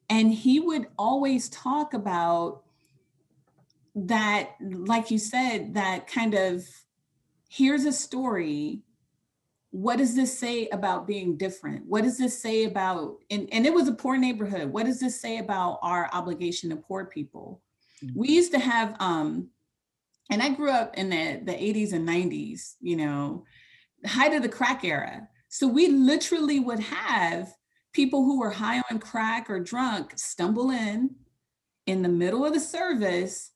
And 0.09 0.33
he 0.33 0.59
would 0.59 0.87
always 0.97 1.49
talk 1.49 1.93
about 1.93 2.63
that, 3.95 4.51
like 4.61 5.11
you 5.11 5.17
said, 5.17 5.73
that 5.73 6.07
kind 6.07 6.33
of 6.33 6.65
here's 7.49 7.85
a 7.85 7.91
story. 7.91 8.79
What 9.71 9.97
does 9.97 10.15
this 10.15 10.37
say 10.37 10.67
about 10.69 11.07
being 11.07 11.37
different? 11.37 11.85
What 11.85 12.03
does 12.03 12.17
this 12.17 12.37
say 12.41 12.65
about, 12.65 13.17
and, 13.29 13.47
and 13.51 13.65
it 13.65 13.73
was 13.73 13.87
a 13.87 13.93
poor 13.93 14.17
neighborhood. 14.17 14.71
What 14.71 14.85
does 14.85 14.99
this 14.99 15.19
say 15.19 15.37
about 15.37 15.79
our 15.81 16.09
obligation 16.13 16.69
to 16.69 16.75
poor 16.77 17.05
people? 17.05 17.61
Mm-hmm. 18.03 18.19
We 18.19 18.29
used 18.29 18.51
to 18.53 18.59
have, 18.59 18.95
um, 18.99 19.49
and 20.29 20.41
I 20.41 20.49
grew 20.49 20.71
up 20.71 20.97
in 20.97 21.09
the, 21.09 21.41
the 21.43 21.53
80s 21.53 21.93
and 21.93 22.07
90s, 22.07 22.75
you 22.81 22.95
know, 22.95 23.45
height 24.05 24.33
of 24.33 24.41
the 24.41 24.49
crack 24.49 24.83
era. 24.83 25.27
So 25.49 25.67
we 25.67 25.87
literally 25.87 26.59
would 26.59 26.79
have 26.79 27.53
people 27.93 28.23
who 28.23 28.39
were 28.39 28.51
high 28.51 28.81
on 28.89 28.99
crack 28.99 29.49
or 29.49 29.59
drunk 29.59 30.13
stumble 30.15 30.71
in 30.71 31.15
in 31.87 32.01
the 32.01 32.09
middle 32.09 32.45
of 32.45 32.53
the 32.53 32.59
service 32.59 33.51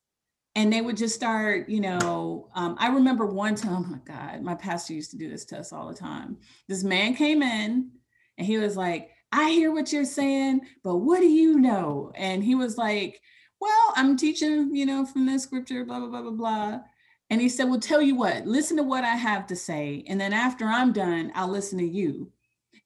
and 0.56 0.72
they 0.72 0.82
would 0.82 0.98
just 0.98 1.16
start, 1.16 1.68
you 1.70 1.82
know. 1.82 2.50
Um, 2.56 2.76
I 2.80 2.88
remember 2.88 3.26
one 3.26 3.56
time, 3.56 3.74
oh 3.74 3.92
my 3.92 4.00
God, 4.06 4.42
my 4.42 4.56
pastor 4.56 4.94
used 4.94 5.12
to 5.12 5.18
do 5.18 5.30
this 5.30 5.46
to 5.46 5.60
us 5.60 5.74
all 5.74 5.88
the 5.88 5.94
time. 5.94 6.38
This 6.68 6.84
man 6.84 7.14
came 7.14 7.44
in 7.44 7.92
and 8.38 8.48
he 8.48 8.58
was 8.58 8.78
like, 8.78 9.12
I 9.32 9.50
hear 9.52 9.72
what 9.74 9.92
you're 9.92 10.06
saying, 10.06 10.62
but 10.84 10.98
what 10.98 11.20
do 11.20 11.28
you 11.28 11.60
know? 11.60 12.12
And 12.16 12.42
he 12.44 12.56
was 12.56 12.78
like, 12.78 13.20
Well, 13.60 13.94
I'm 13.96 14.16
teaching, 14.16 14.74
you 14.74 14.86
know, 14.86 15.06
from 15.06 15.26
this 15.26 15.44
scripture, 15.44 15.84
blah, 15.84 16.00
blah, 16.00 16.08
blah, 16.08 16.22
blah, 16.22 16.32
blah. 16.32 16.80
And 17.30 17.42
he 17.42 17.50
said, 17.50 17.66
Well, 17.66 17.80
tell 17.80 18.02
you 18.02 18.16
what, 18.16 18.46
listen 18.46 18.78
to 18.78 18.84
what 18.84 19.04
I 19.04 19.16
have 19.16 19.48
to 19.48 19.56
say. 19.56 20.04
And 20.08 20.20
then 20.20 20.34
after 20.34 20.66
I'm 20.66 20.94
done, 20.94 21.32
I'll 21.36 21.48
listen 21.48 21.78
to 21.80 21.86
you. 21.86 22.32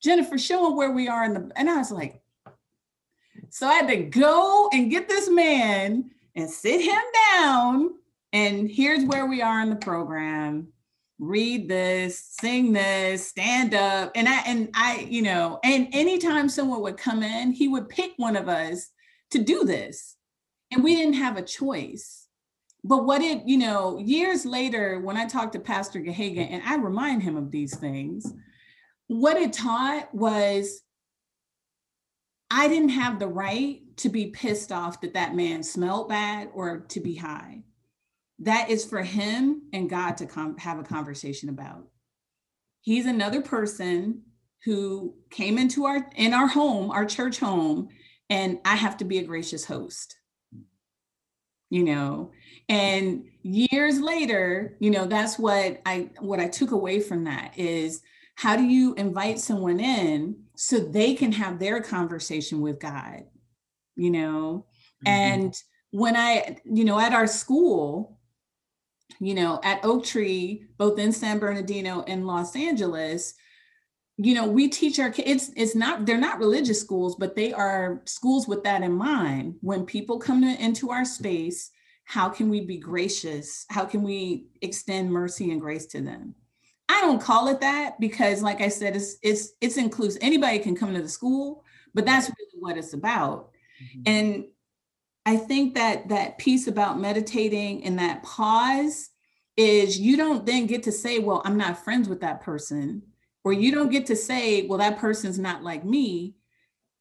Jennifer, 0.02 0.38
show 0.38 0.68
him 0.68 0.78
where 0.78 0.92
we 0.92 1.08
are 1.08 1.26
in 1.26 1.34
the. 1.34 1.52
And 1.56 1.70
I 1.70 1.78
was 1.78 1.92
like, 1.92 2.22
So 3.50 3.68
I 3.68 3.74
had 3.74 3.88
to 3.90 4.04
go 4.04 4.70
and 4.72 4.92
get 4.92 5.08
this 5.08 5.30
man 5.30 6.12
and 6.36 6.50
sit 6.50 6.82
him 6.82 7.02
down. 7.32 7.92
And 8.32 8.70
here's 8.70 9.06
where 9.06 9.26
we 9.26 9.42
are 9.42 9.62
in 9.62 9.70
the 9.70 9.76
program. 9.76 10.70
Read 11.18 11.68
this, 11.68 12.18
sing 12.40 12.72
this, 12.72 13.28
stand 13.28 13.74
up. 13.74 14.12
And 14.16 14.30
I, 14.30 14.42
and 14.46 14.70
I, 14.74 15.06
you 15.10 15.22
know, 15.22 15.60
and 15.66 15.90
anytime 15.92 16.48
someone 16.48 16.82
would 16.82 16.96
come 16.96 17.24
in, 17.24 17.52
he 17.52 17.68
would 17.68 17.90
pick 17.90 18.14
one 18.16 18.38
of 18.38 18.48
us 18.48 18.90
to 19.32 19.44
do 19.44 19.66
this. 19.66 20.16
And 20.72 20.82
we 20.82 20.96
didn't 20.96 21.16
have 21.16 21.36
a 21.36 21.42
choice 21.42 22.29
but 22.84 23.06
what 23.06 23.22
it, 23.22 23.44
you 23.46 23.58
know, 23.58 23.98
years 24.00 24.46
later, 24.46 25.00
when 25.02 25.18
I 25.18 25.26
talked 25.26 25.54
to 25.54 25.60
Pastor 25.60 26.00
Gahagan 26.00 26.52
and 26.52 26.64
I 26.64 26.76
remind 26.76 27.24
him 27.24 27.36
of 27.36 27.52
these 27.52 27.76
things, 27.76 28.32
what 29.08 29.38
it 29.38 29.54
taught 29.54 30.14
was 30.14 30.82
I 32.50 32.68
didn't 32.68 32.90
have 32.90 33.20
the 33.20 33.28
right 33.28 33.82
to 33.98 34.10
be 34.10 34.28
pissed 34.28 34.72
off 34.72 35.02
that 35.02 35.14
that 35.14 35.36
man 35.36 35.62
smelled 35.62 36.10
bad 36.10 36.50
or 36.54 36.80
to 36.90 37.00
be 37.00 37.16
high. 37.16 37.64
That 38.40 38.70
is 38.70 38.86
for 38.86 39.02
him 39.02 39.64
and 39.74 39.90
God 39.90 40.18
to 40.18 40.26
come 40.26 40.58
have 40.58 40.80
a 40.80 40.84
conversation 40.84 41.50
about. 41.50 41.88
He's 42.82 43.06
another 43.06 43.42
person 43.42 44.24
who 44.64 45.16
came 45.30 45.58
into 45.58 45.86
our 45.86 46.10
in 46.16 46.34
our 46.34 46.48
home, 46.48 46.92
our 46.92 47.06
church 47.06 47.40
home, 47.40 47.90
and 48.30 48.60
I 48.64 48.76
have 48.76 48.98
to 48.98 49.06
be 49.06 49.20
a 49.20 49.24
gracious 49.24 49.66
host. 49.66 50.16
You 51.70 51.84
know, 51.84 52.32
and 52.70 53.26
years 53.42 54.00
later 54.00 54.78
you 54.80 54.92
know 54.92 55.06
that's 55.06 55.38
what 55.40 55.82
i 55.86 56.10
what 56.20 56.40
i 56.40 56.48
took 56.48 56.72
away 56.72 57.00
from 57.00 57.24
that 57.24 57.58
is 57.58 58.02
how 58.36 58.56
do 58.56 58.64
you 58.64 58.94
invite 58.94 59.40
someone 59.40 59.80
in 59.80 60.36
so 60.56 60.80
they 60.80 61.14
can 61.14 61.32
have 61.32 61.60
their 61.60 61.82
conversation 61.82 62.62
with 62.62 62.80
god 62.80 63.24
you 63.96 64.12
know 64.12 64.66
mm-hmm. 65.06 65.08
and 65.08 65.64
when 65.92 66.16
i 66.16 66.58
you 66.64 66.86
know 66.86 67.00
at 67.00 67.14
our 67.14 67.28
school 67.28 68.20
you 69.20 69.34
know 69.34 69.60
at 69.64 69.84
oak 69.84 70.06
tree 70.06 70.66
both 70.78 71.00
in 71.00 71.12
san 71.12 71.40
bernardino 71.40 72.04
and 72.08 72.28
los 72.28 72.56
angeles 72.56 73.34
you 74.18 74.36
know 74.36 74.46
we 74.46 74.68
teach 74.68 75.00
our 75.00 75.10
kids 75.10 75.52
it's 75.56 75.76
not 75.76 76.06
they're 76.06 76.18
not 76.18 76.40
religious 76.40 76.80
schools 76.80 77.16
but 77.16 77.36
they 77.36 77.52
are 77.52 78.02
schools 78.06 78.48
with 78.48 78.64
that 78.64 78.84
in 78.84 78.92
mind 78.92 79.56
when 79.62 79.86
people 79.86 80.20
come 80.20 80.42
to, 80.42 80.64
into 80.64 80.92
our 80.92 81.06
space 81.06 81.72
how 82.10 82.28
can 82.28 82.50
we 82.50 82.62
be 82.62 82.78
gracious? 82.78 83.68
How 83.70 83.86
can 83.86 84.02
we 84.02 84.48
extend 84.64 85.12
mercy 85.12 85.52
and 85.52 85.62
grace 85.62 85.86
to 85.86 86.02
them? 86.02 86.34
I 86.90 87.02
don't 87.02 87.22
call 87.22 87.50
it 87.50 87.62
that 87.62 88.00
because, 88.00 88.42
like 88.42 88.62
I 88.62 88.70
said, 88.70 88.96
it's 88.96 89.18
it's 89.22 89.52
it's 89.62 89.78
inclusive. 89.78 90.18
Anybody 90.24 90.58
can 90.58 90.76
come 90.76 90.92
to 90.96 91.04
the 91.04 91.08
school, 91.08 91.64
but 91.94 92.08
that's 92.08 92.26
really 92.26 92.62
what 92.62 92.80
it's 92.80 92.94
about. 92.94 93.52
Mm-hmm. 93.80 94.02
And 94.08 94.46
I 95.28 95.38
think 95.38 95.76
that 95.76 96.10
that 96.10 96.40
piece 96.40 96.66
about 96.66 97.00
meditating 97.00 97.84
and 97.84 98.00
that 98.00 98.24
pause 98.24 99.12
is 99.56 100.00
you 100.00 100.18
don't 100.18 100.48
then 100.48 100.66
get 100.66 100.82
to 100.84 100.92
say, 100.92 101.20
well, 101.20 101.44
I'm 101.46 101.58
not 101.58 101.84
friends 101.84 102.10
with 102.10 102.22
that 102.22 102.42
person, 102.42 103.04
or 103.44 103.54
you 103.54 103.72
don't 103.72 103.92
get 103.92 104.08
to 104.08 104.16
say, 104.16 104.66
well, 104.66 104.80
that 104.80 104.98
person's 104.98 105.38
not 105.38 105.62
like 105.64 105.86
me 105.86 106.34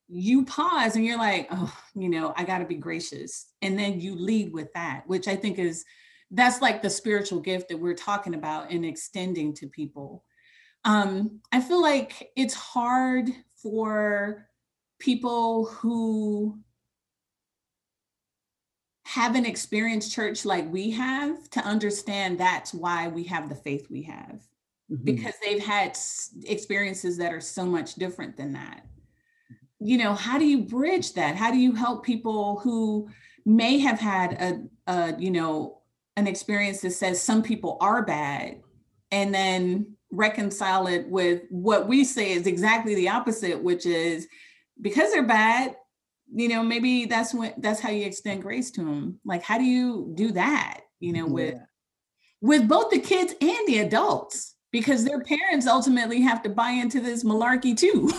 you 0.09 0.45
pause 0.45 0.97
and 0.97 1.05
you're 1.05 1.19
like, 1.19 1.49
oh, 1.51 1.73
you 1.95 2.09
know, 2.09 2.33
I 2.37 2.45
got 2.45 2.59
to 2.59 2.65
be 2.65 2.77
gracious. 2.77 3.47
And 3.63 3.79
then 3.79 4.01
you 4.01 4.15
lead 4.15 4.53
with 4.53 4.73
that, 4.75 5.03
which 5.07 5.29
I 5.29 5.37
think 5.37 5.59
is 5.59 5.85
that's 6.31 6.61
like 6.61 6.83
the 6.83 6.91
spiritual 6.91 7.41
gift 7.41 7.69
that 7.69 7.79
we're 7.79 7.95
talking 7.95 8.35
about 8.35 8.71
and 8.71 8.85
extending 8.85 9.55
to 9.55 9.67
people. 9.67 10.25
Um, 10.85 11.41
I 11.53 11.61
feel 11.61 11.81
like 11.81 12.31
it's 12.37 12.55
hard 12.55 13.31
for 13.63 14.47
people 14.99 15.67
who 15.67 16.59
haven't 19.05 19.47
experienced 19.47 20.13
church 20.13 20.45
like 20.45 20.71
we 20.71 20.91
have 20.91 21.49
to 21.51 21.61
understand 21.61 22.39
that's 22.39 22.75
why 22.75 23.09
we 23.09 23.25
have 23.25 23.49
the 23.49 23.55
faith 23.55 23.87
we 23.91 24.03
have 24.03 24.41
mm-hmm. 24.91 25.03
because 25.03 25.33
they've 25.43 25.65
had 25.65 25.97
experiences 26.45 27.17
that 27.17 27.33
are 27.33 27.41
so 27.41 27.65
much 27.65 27.95
different 27.95 28.37
than 28.37 28.53
that 28.53 28.85
you 29.81 29.99
know 29.99 30.15
how 30.15 30.39
do 30.39 30.45
you 30.45 30.63
bridge 30.63 31.15
that? 31.15 31.37
How 31.37 31.51
do 31.51 31.59
you 31.59 31.75
help 31.75 32.05
people 32.05 32.61
who 32.61 33.09
may 33.45 33.79
have 33.79 33.99
had 33.99 34.33
a, 34.35 34.93
a 34.93 35.15
you 35.19 35.31
know 35.31 35.79
an 36.17 36.27
experience 36.27 36.81
that 36.81 36.91
says 36.91 37.23
some 37.23 37.43
people 37.43 37.79
are 37.81 38.05
bad 38.05 38.61
and 39.11 39.33
then 39.33 39.95
reconcile 40.11 40.87
it 40.87 41.09
with 41.09 41.43
what 41.51 41.87
we 41.87 42.05
say 42.05 42.33
is 42.33 42.47
exactly 42.47 42.95
the 42.95 43.09
opposite 43.09 43.63
which 43.63 43.87
is 43.87 44.27
because 44.81 45.13
they're 45.13 45.23
bad 45.23 45.77
you 46.35 46.49
know 46.49 46.63
maybe 46.63 47.05
that's 47.05 47.33
when 47.35 47.55
that's 47.59 47.81
how 47.81 47.91
you 47.91 48.05
extend 48.05 48.43
grace 48.43 48.71
to 48.71 48.83
them 48.83 49.19
like 49.25 49.43
how 49.43 49.59
do 49.59 49.65
you 49.65 50.11
do 50.15 50.33
that 50.33 50.81
you 51.01 51.13
know 51.13 51.27
with 51.27 51.55
yeah. 51.55 51.61
with 52.41 52.69
both 52.69 52.91
the 52.91 53.01
kids 53.01 53.35
and 53.41 53.67
the 53.67 53.79
adults? 53.79 54.55
Because 54.71 55.03
their 55.03 55.23
parents 55.23 55.67
ultimately 55.67 56.21
have 56.21 56.43
to 56.43 56.51
buy 56.51 56.71
into 56.71 57.01
this 57.01 57.25
malarkey 57.25 57.75
too. 57.75 58.11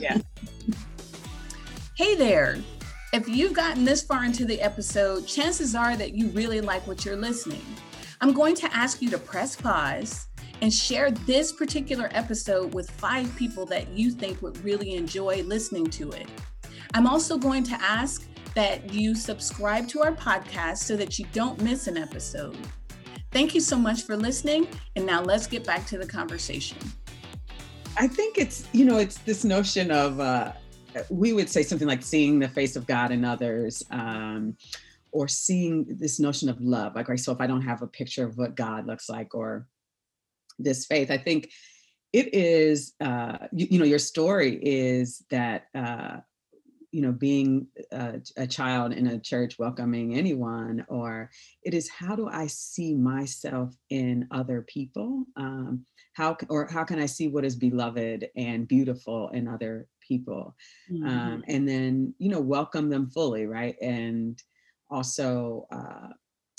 Yeah 0.00 0.18
Hey 1.96 2.16
there! 2.16 2.56
If 3.12 3.28
you've 3.28 3.52
gotten 3.52 3.84
this 3.84 4.02
far 4.02 4.24
into 4.24 4.44
the 4.44 4.60
episode, 4.60 5.28
chances 5.28 5.76
are 5.76 5.96
that 5.96 6.12
you 6.12 6.26
really 6.30 6.60
like 6.60 6.84
what 6.88 7.04
you're 7.04 7.14
listening. 7.14 7.62
I'm 8.20 8.32
going 8.32 8.56
to 8.56 8.74
ask 8.74 9.00
you 9.00 9.08
to 9.10 9.18
press 9.18 9.54
pause 9.54 10.26
and 10.60 10.74
share 10.74 11.12
this 11.12 11.52
particular 11.52 12.08
episode 12.10 12.74
with 12.74 12.90
five 12.90 13.32
people 13.36 13.64
that 13.66 13.88
you 13.90 14.10
think 14.10 14.42
would 14.42 14.58
really 14.64 14.96
enjoy 14.96 15.44
listening 15.44 15.86
to 15.90 16.10
it. 16.10 16.26
I'm 16.94 17.06
also 17.06 17.38
going 17.38 17.62
to 17.62 17.80
ask 17.80 18.26
that 18.56 18.92
you 18.92 19.14
subscribe 19.14 19.86
to 19.90 20.02
our 20.02 20.16
podcast 20.16 20.78
so 20.78 20.96
that 20.96 21.16
you 21.16 21.26
don't 21.32 21.62
miss 21.62 21.86
an 21.86 21.96
episode. 21.96 22.58
Thank 23.30 23.54
you 23.54 23.60
so 23.60 23.76
much 23.76 24.02
for 24.02 24.16
listening. 24.16 24.66
And 24.96 25.06
now 25.06 25.22
let's 25.22 25.46
get 25.46 25.64
back 25.64 25.86
to 25.86 25.98
the 25.98 26.06
conversation. 26.08 26.76
I 27.96 28.08
think 28.08 28.36
it's, 28.36 28.66
you 28.72 28.84
know, 28.84 28.98
it's 28.98 29.18
this 29.18 29.44
notion 29.44 29.92
of, 29.92 30.18
uh, 30.18 30.54
we 31.10 31.32
would 31.32 31.48
say 31.48 31.62
something 31.62 31.88
like 31.88 32.02
seeing 32.02 32.38
the 32.38 32.48
face 32.48 32.76
of 32.76 32.86
God 32.86 33.10
in 33.10 33.24
others. 33.24 33.82
Um, 33.90 34.56
or 35.14 35.28
seeing 35.28 35.86
this 35.88 36.18
notion 36.18 36.48
of 36.48 36.60
love 36.60 36.94
like 36.94 37.08
right 37.08 37.20
so 37.20 37.32
if 37.32 37.40
i 37.40 37.46
don't 37.46 37.62
have 37.62 37.80
a 37.80 37.86
picture 37.86 38.26
of 38.26 38.36
what 38.36 38.56
god 38.56 38.86
looks 38.86 39.08
like 39.08 39.34
or 39.34 39.66
this 40.58 40.84
faith 40.86 41.10
i 41.10 41.16
think 41.16 41.50
it 42.12 42.34
is 42.34 42.94
uh 43.00 43.38
you, 43.52 43.66
you 43.70 43.78
know 43.78 43.84
your 43.84 43.98
story 43.98 44.58
is 44.62 45.24
that 45.30 45.66
uh 45.74 46.16
you 46.90 47.00
know 47.00 47.12
being 47.12 47.66
a, 47.90 48.20
a, 48.36 48.46
child 48.46 48.92
in 48.92 49.08
a 49.08 49.18
church 49.18 49.58
welcoming 49.58 50.14
anyone 50.14 50.84
or 50.88 51.30
it 51.62 51.74
is 51.74 51.88
how 51.88 52.14
do 52.14 52.28
i 52.28 52.46
see 52.46 52.94
myself 52.94 53.74
in 53.90 54.28
other 54.30 54.62
people 54.62 55.24
um 55.36 55.84
how 56.12 56.36
or 56.48 56.66
how 56.66 56.84
can 56.84 57.00
i 57.00 57.06
see 57.06 57.28
what 57.28 57.44
is 57.44 57.56
beloved 57.56 58.28
and 58.36 58.68
beautiful 58.68 59.28
in 59.30 59.48
other 59.48 59.88
people 60.06 60.54
mm-hmm. 60.90 61.06
um 61.06 61.44
and 61.48 61.68
then 61.68 62.14
you 62.18 62.30
know 62.30 62.40
welcome 62.40 62.88
them 62.88 63.08
fully 63.10 63.46
right 63.46 63.76
and 63.80 64.42
also 64.90 65.66
uh, 65.72 66.08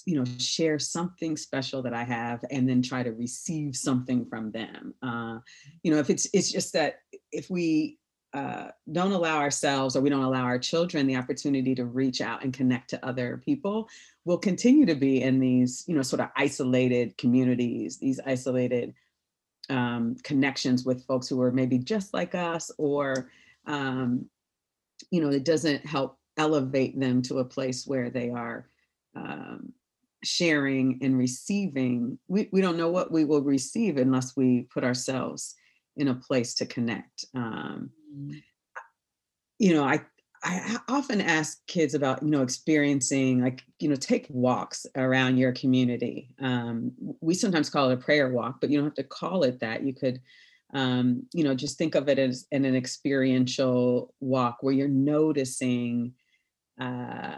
you 0.05 0.15
know 0.15 0.25
share 0.37 0.77
something 0.77 1.35
special 1.35 1.81
that 1.81 1.93
i 1.93 2.03
have 2.03 2.43
and 2.51 2.69
then 2.69 2.81
try 2.81 3.01
to 3.01 3.11
receive 3.11 3.75
something 3.75 4.25
from 4.25 4.51
them 4.51 4.93
uh, 5.01 5.39
you 5.83 5.91
know 5.91 5.97
if 5.97 6.09
it's 6.09 6.27
it's 6.33 6.51
just 6.51 6.73
that 6.73 6.99
if 7.31 7.49
we 7.49 7.97
uh, 8.33 8.69
don't 8.91 9.13
allow 9.13 9.37
ourselves 9.37 9.95
or 9.95 10.01
we 10.01 10.09
don't 10.09 10.21
allow 10.21 10.43
our 10.43 10.59
children 10.59 11.07
the 11.07 11.15
opportunity 11.15 11.73
to 11.73 11.85
reach 11.85 12.19
out 12.19 12.43
and 12.43 12.53
connect 12.53 12.89
to 12.89 13.05
other 13.05 13.41
people 13.45 13.87
we'll 14.25 14.37
continue 14.37 14.85
to 14.85 14.95
be 14.95 15.21
in 15.21 15.39
these 15.39 15.85
you 15.87 15.95
know 15.95 16.01
sort 16.01 16.19
of 16.19 16.29
isolated 16.35 17.17
communities 17.17 17.97
these 17.97 18.19
isolated 18.25 18.93
um, 19.69 20.15
connections 20.23 20.85
with 20.85 21.05
folks 21.05 21.27
who 21.27 21.41
are 21.41 21.51
maybe 21.51 21.77
just 21.77 22.13
like 22.13 22.35
us 22.35 22.71
or 22.77 23.29
um, 23.67 24.25
you 25.11 25.21
know 25.21 25.29
it 25.29 25.43
doesn't 25.43 25.85
help 25.85 26.17
elevate 26.37 26.99
them 26.99 27.21
to 27.21 27.39
a 27.39 27.45
place 27.45 27.87
where 27.87 28.09
they 28.09 28.29
are 28.29 28.67
um, 29.15 29.73
sharing 30.23 30.99
and 31.01 31.17
receiving. 31.17 32.17
We, 32.27 32.49
we 32.51 32.61
don't 32.61 32.77
know 32.77 32.89
what 32.89 33.11
we 33.11 33.25
will 33.25 33.41
receive 33.41 33.97
unless 33.97 34.35
we 34.35 34.67
put 34.73 34.83
ourselves 34.83 35.55
in 35.95 36.09
a 36.09 36.15
place 36.15 36.53
to 36.55 36.65
connect. 36.65 37.25
Um, 37.33 37.89
mm. 38.13 38.41
you 39.59 39.73
know, 39.73 39.83
I 39.83 40.01
I 40.45 40.77
often 40.87 41.21
ask 41.21 41.65
kids 41.65 41.95
about, 41.95 42.21
you 42.21 42.29
know, 42.29 42.43
experiencing 42.43 43.41
like, 43.41 43.63
you 43.79 43.89
know, 43.89 43.95
take 43.95 44.27
walks 44.29 44.85
around 44.95 45.37
your 45.37 45.51
community. 45.53 46.29
Um, 46.39 46.91
we 47.19 47.33
sometimes 47.33 47.69
call 47.69 47.89
it 47.89 47.95
a 47.95 47.97
prayer 47.97 48.29
walk, 48.29 48.61
but 48.61 48.69
you 48.69 48.77
don't 48.77 48.85
have 48.85 48.93
to 48.93 49.03
call 49.03 49.41
it 49.41 49.59
that. 49.61 49.83
You 49.83 49.95
could, 49.95 50.21
um, 50.75 51.23
you 51.33 51.43
know, 51.43 51.55
just 51.55 51.79
think 51.79 51.95
of 51.95 52.09
it 52.09 52.19
as 52.19 52.45
in 52.51 52.63
an 52.63 52.75
experiential 52.75 54.13
walk 54.19 54.57
where 54.61 54.73
you're 54.73 54.87
noticing 54.87 56.13
uh, 56.79 57.37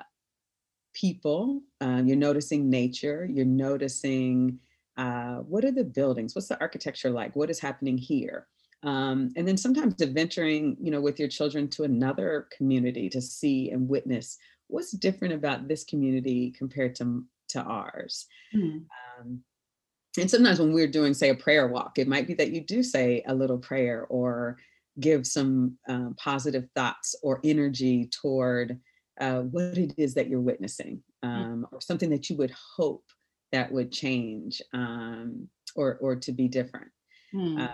people, 0.94 1.62
um, 1.80 2.08
you're 2.08 2.18
noticing 2.18 2.70
nature, 2.70 3.26
you're 3.32 3.46
noticing 3.46 4.60
uh, 4.98 5.36
what 5.36 5.64
are 5.64 5.72
the 5.72 5.86
buildings, 5.86 6.36
what's 6.36 6.50
the 6.50 6.60
architecture 6.60 7.10
like, 7.10 7.36
what 7.38 7.50
is 7.50 7.60
happening 7.60 7.98
here. 7.98 8.48
Um, 8.84 9.32
and 9.36 9.48
then 9.48 9.58
sometimes 9.58 10.02
adventuring, 10.02 10.78
you 10.80 10.92
know, 10.92 11.02
with 11.02 11.20
your 11.20 11.28
children 11.28 11.68
to 11.70 11.84
another 11.84 12.48
community 12.56 13.10
to 13.10 13.22
see 13.22 13.72
and 13.72 13.90
witness 13.90 14.38
what's 14.68 14.92
different 14.92 15.34
about 15.34 15.68
this 15.68 15.84
community 15.84 16.54
compared 16.58 16.94
to, 16.96 17.24
to 17.50 17.62
ours. 17.62 18.28
Mm. 18.56 18.84
Um, 19.20 19.42
and 20.20 20.30
sometimes 20.30 20.60
when 20.60 20.74
we're 20.74 20.88
doing, 20.88 21.14
say, 21.14 21.30
a 21.30 21.36
prayer 21.36 21.68
walk, 21.68 21.98
it 21.98 22.08
might 22.08 22.28
be 22.28 22.34
that 22.36 22.52
you 22.52 22.62
do 22.62 22.84
say 22.84 23.24
a 23.28 23.34
little 23.34 23.58
prayer 23.58 24.06
or 24.10 24.58
give 25.00 25.26
some 25.26 25.78
uh, 25.88 26.10
positive 26.18 26.68
thoughts 26.76 27.16
or 27.24 27.40
energy 27.44 28.10
toward 28.22 28.80
uh, 29.20 29.42
what 29.42 29.78
it 29.78 29.94
is 29.98 30.14
that 30.14 30.28
you're 30.28 30.42
witnessing 30.42 31.02
mm. 31.24 31.30
um, 31.30 31.68
or 31.72 31.82
something 31.82 32.10
that 32.10 32.30
you 32.30 32.36
would 32.38 32.52
hope 32.76 33.04
that 33.52 33.72
would 33.72 33.92
change 33.92 34.62
um, 34.74 35.48
or 35.76 35.98
or 36.02 36.16
to 36.16 36.32
be 36.32 36.48
different 36.48 36.90
hmm. 37.32 37.58
uh, 37.58 37.68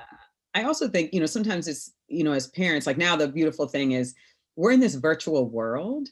i 0.54 0.64
also 0.64 0.88
think 0.88 1.14
you 1.14 1.20
know 1.20 1.26
sometimes 1.26 1.68
it's 1.68 1.94
you 2.08 2.24
know 2.24 2.34
as 2.34 2.48
parents 2.48 2.88
like 2.88 2.98
now 2.98 3.16
the 3.16 3.28
beautiful 3.28 3.68
thing 3.68 3.92
is 3.94 4.14
we're 4.56 4.72
in 4.72 4.80
this 4.80 4.96
virtual 4.96 5.50
world 5.50 6.10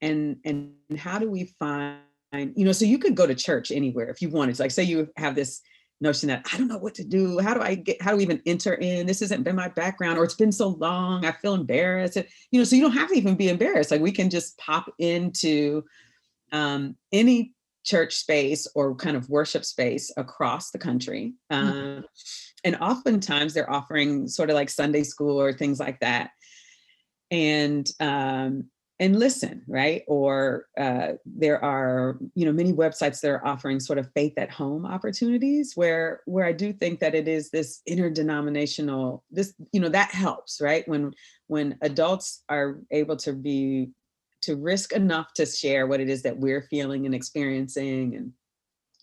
and 0.00 0.36
and 0.44 0.72
how 0.96 1.18
do 1.18 1.30
we 1.30 1.44
find 1.58 2.00
you 2.32 2.64
know 2.64 2.72
so 2.72 2.84
you 2.84 2.98
could 2.98 3.14
go 3.14 3.26
to 3.26 3.34
church 3.34 3.70
anywhere 3.70 4.08
if 4.08 4.22
you 4.22 4.28
wanted 4.28 4.54
to. 4.54 4.62
like 4.62 4.70
say 4.70 4.82
you 4.82 5.08
have 5.16 5.34
this 5.34 5.62
notion 6.02 6.28
that 6.28 6.44
I 6.52 6.58
don't 6.58 6.68
know 6.68 6.78
what 6.78 6.94
to 6.96 7.04
do. 7.04 7.38
How 7.38 7.54
do 7.54 7.60
I 7.60 7.76
get, 7.76 8.02
how 8.02 8.10
do 8.10 8.16
we 8.18 8.24
even 8.24 8.42
enter 8.44 8.74
in? 8.74 9.06
This 9.06 9.20
hasn't 9.20 9.44
been 9.44 9.56
my 9.56 9.68
background, 9.68 10.18
or 10.18 10.24
it's 10.24 10.34
been 10.34 10.52
so 10.52 10.68
long. 10.68 11.24
I 11.24 11.32
feel 11.32 11.54
embarrassed. 11.54 12.16
You 12.50 12.60
know, 12.60 12.64
so 12.64 12.76
you 12.76 12.82
don't 12.82 12.92
have 12.92 13.08
to 13.08 13.14
even 13.14 13.36
be 13.36 13.48
embarrassed. 13.48 13.90
Like 13.90 14.02
we 14.02 14.12
can 14.12 14.28
just 14.28 14.58
pop 14.58 14.92
into 14.98 15.84
um, 16.50 16.96
any 17.12 17.54
church 17.84 18.14
space 18.14 18.66
or 18.74 18.94
kind 18.94 19.16
of 19.16 19.28
worship 19.28 19.64
space 19.64 20.12
across 20.16 20.70
the 20.70 20.78
country. 20.78 21.34
Mm-hmm. 21.52 21.68
Um, 21.68 21.74
mm-hmm. 21.74 22.00
And 22.64 22.76
oftentimes 22.76 23.54
they're 23.54 23.70
offering 23.70 24.28
sort 24.28 24.50
of 24.50 24.54
like 24.54 24.70
Sunday 24.70 25.02
school 25.02 25.40
or 25.40 25.52
things 25.52 25.80
like 25.80 25.98
that. 26.00 26.30
And 27.30 27.88
um, 27.98 28.70
and 29.02 29.18
listen 29.18 29.62
right 29.66 30.02
or 30.06 30.66
uh, 30.78 31.08
there 31.26 31.62
are 31.64 32.18
you 32.36 32.44
know 32.46 32.52
many 32.52 32.72
websites 32.72 33.20
that 33.20 33.30
are 33.30 33.44
offering 33.44 33.80
sort 33.80 33.98
of 33.98 34.08
faith 34.14 34.34
at 34.36 34.50
home 34.50 34.86
opportunities 34.86 35.72
where 35.74 36.20
where 36.26 36.44
i 36.44 36.52
do 36.52 36.72
think 36.72 37.00
that 37.00 37.14
it 37.14 37.26
is 37.26 37.50
this 37.50 37.80
interdenominational 37.86 39.24
this 39.30 39.54
you 39.72 39.80
know 39.80 39.88
that 39.88 40.12
helps 40.12 40.60
right 40.60 40.86
when 40.86 41.12
when 41.48 41.76
adults 41.82 42.44
are 42.48 42.78
able 42.92 43.16
to 43.16 43.32
be 43.32 43.90
to 44.42 44.56
risk 44.56 44.92
enough 44.92 45.32
to 45.34 45.46
share 45.46 45.86
what 45.86 46.00
it 46.00 46.08
is 46.08 46.22
that 46.22 46.38
we're 46.38 46.62
feeling 46.62 47.06
and 47.06 47.14
experiencing 47.14 48.14
and 48.14 48.32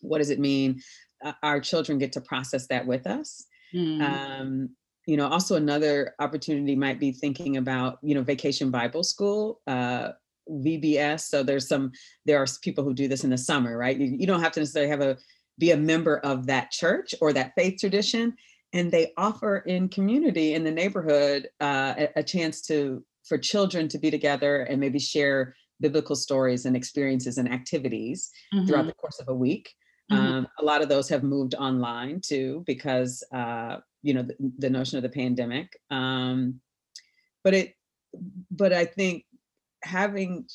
what 0.02 0.20
does 0.20 0.30
it 0.30 0.40
mean 0.40 0.82
uh, 1.24 1.34
our 1.44 1.60
children 1.60 1.98
get 1.98 2.14
to 2.14 2.22
process 2.22 2.68
that 2.68 2.86
with 2.86 3.06
us. 3.08 3.46
Mm. 3.74 4.02
um, 4.02 4.70
you 5.06 5.16
know 5.16 5.28
also 5.28 5.56
another 5.56 6.16
opportunity 6.20 6.76
might 6.76 7.00
be 7.00 7.12
thinking 7.12 7.58
about 7.58 8.00
you 8.02 8.16
know 8.16 8.24
vacation 8.24 8.72
bible 8.72 9.04
school 9.04 9.62
uh, 9.68 10.10
vbs 10.50 11.22
so 11.22 11.44
there's 11.44 11.68
some 11.68 11.92
there 12.26 12.42
are 12.42 12.48
people 12.64 12.84
who 12.84 12.96
do 12.96 13.08
this 13.08 13.24
in 13.24 13.30
the 13.30 13.38
summer 13.38 13.78
right? 13.78 13.98
You, 13.98 14.08
you 14.08 14.26
don't 14.26 14.42
have 14.42 14.52
to 14.54 14.60
necessarily 14.60 14.90
have 14.90 15.02
a 15.02 15.18
be 15.60 15.72
a 15.72 15.78
member 15.78 16.18
of 16.20 16.48
that 16.48 16.72
church 16.72 17.14
or 17.22 17.34
that 17.34 17.52
faith 17.56 17.80
tradition. 17.80 18.36
And 18.72 18.92
they 18.92 19.14
offer 19.18 19.58
in 19.58 19.90
community 19.90 20.54
in 20.54 20.64
the 20.64 20.72
neighborhood 20.72 21.50
uh, 21.60 21.94
a, 21.98 22.10
a 22.18 22.24
chance 22.24 22.62
to 22.64 23.04
for 23.30 23.38
children 23.38 23.88
to 23.88 23.98
be 23.98 24.12
together 24.12 24.64
and 24.64 24.80
maybe 24.82 25.00
share 25.00 25.56
biblical 25.80 26.16
stories 26.16 26.66
and 26.66 26.76
experiences 26.76 27.38
and 27.38 27.50
activities 27.50 28.30
mm-hmm. 28.54 28.66
throughout 28.68 28.88
the 28.88 28.94
course 28.94 29.20
of 29.22 29.30
a 29.30 29.34
week 29.34 29.74
Mm-hmm. 30.12 30.26
Um, 30.26 30.48
a 30.60 30.66
lot 30.66 30.82
of 30.82 30.90
those 30.90 31.08
have 31.10 31.24
moved 31.24 31.56
online 31.56 32.20
too 32.22 32.64
because 32.66 33.24
uh, 33.34 33.78
you 34.02 34.14
know 34.14 34.24
the, 34.24 34.36
the, 34.58 34.70
notion 34.70 34.98
of 34.98 35.04
the 35.04 35.10
pandemic. 35.10 35.80
Um, 35.92 36.60
but 37.44 37.54
it, 37.54 37.76
but 38.50 38.74
I 38.74 38.86
think 38.86 39.26
having 39.84 40.48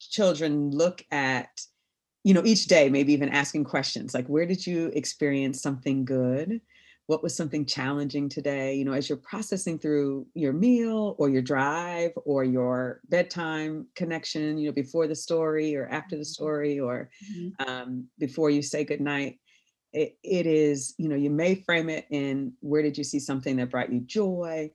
children 0.00 0.70
look 0.70 1.04
at 1.10 1.48
you 2.24 2.32
know 2.32 2.42
each 2.44 2.66
day 2.66 2.88
maybe 2.88 3.12
even 3.12 3.28
asking 3.28 3.64
questions 3.64 4.14
like 4.14 4.26
where 4.26 4.46
did 4.46 4.66
you 4.66 4.90
experience 4.94 5.60
something 5.60 6.04
good 6.04 6.60
what 7.06 7.22
was 7.22 7.36
something 7.36 7.66
challenging 7.66 8.28
today 8.28 8.74
you 8.74 8.84
know 8.84 8.92
as 8.92 9.08
you're 9.08 9.18
processing 9.18 9.78
through 9.78 10.26
your 10.34 10.52
meal 10.52 11.16
or 11.18 11.28
your 11.28 11.42
drive 11.42 12.12
or 12.24 12.44
your 12.44 13.00
bedtime 13.08 13.86
connection 13.94 14.56
you 14.56 14.66
know 14.66 14.72
before 14.72 15.06
the 15.06 15.14
story 15.14 15.74
or 15.74 15.86
after 15.88 16.16
the 16.16 16.22
mm-hmm. 16.22 16.26
story 16.26 16.80
or 16.80 17.10
mm-hmm. 17.32 17.70
um, 17.70 18.08
before 18.18 18.50
you 18.50 18.62
say 18.62 18.84
goodnight 18.84 19.38
it, 19.92 20.16
it 20.22 20.46
is 20.46 20.94
you 20.96 21.08
know 21.08 21.16
you 21.16 21.30
may 21.30 21.54
frame 21.54 21.88
it 21.88 22.06
in 22.10 22.52
where 22.60 22.82
did 22.82 22.96
you 22.96 23.04
see 23.04 23.18
something 23.18 23.56
that 23.56 23.70
brought 23.70 23.92
you 23.92 24.00
joy 24.00 24.70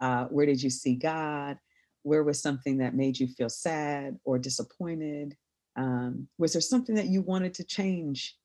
uh, 0.00 0.24
where 0.26 0.46
did 0.46 0.62
you 0.62 0.70
see 0.70 0.94
god 0.94 1.58
where 2.02 2.24
was 2.24 2.40
something 2.40 2.78
that 2.78 2.94
made 2.94 3.18
you 3.18 3.26
feel 3.26 3.48
sad 3.48 4.18
or 4.24 4.38
disappointed 4.38 5.36
um, 5.76 6.26
was 6.38 6.52
there 6.52 6.62
something 6.62 6.96
that 6.96 7.06
you 7.06 7.22
wanted 7.22 7.54
to 7.54 7.64
change 7.64 8.36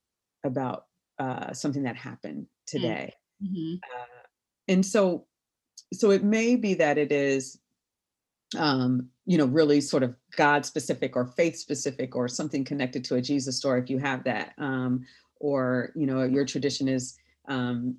about 0.46 0.86
uh, 1.20 1.52
something 1.52 1.84
that 1.84 1.96
happened 1.96 2.44
mm. 2.44 2.48
today 2.68 3.14
Mm-hmm. 3.44 3.76
Uh, 3.76 4.24
and 4.68 4.86
so, 4.86 5.26
so 5.94 6.12
it 6.12 6.24
may 6.24 6.56
be 6.56 6.74
that 6.76 6.98
it 6.98 7.12
is, 7.12 7.60
um, 8.58 9.10
you 9.26 9.38
know, 9.38 9.46
really 9.46 9.82
sort 9.82 10.04
of 10.04 10.16
God 10.36 10.66
specific 10.66 11.16
or 11.16 11.26
faith 11.26 11.56
specific 11.58 12.16
or 12.16 12.28
something 12.28 12.64
connected 12.64 13.04
to 13.06 13.16
a 13.16 13.22
Jesus 13.22 13.58
story 13.58 13.82
if 13.82 13.90
you 13.90 13.98
have 13.98 14.24
that. 14.26 14.54
Um, 14.58 15.06
or, 15.40 15.92
you 15.96 16.06
know, 16.06 16.24
your 16.24 16.46
tradition 16.46 16.88
is 16.88 17.18
um, 17.50 17.98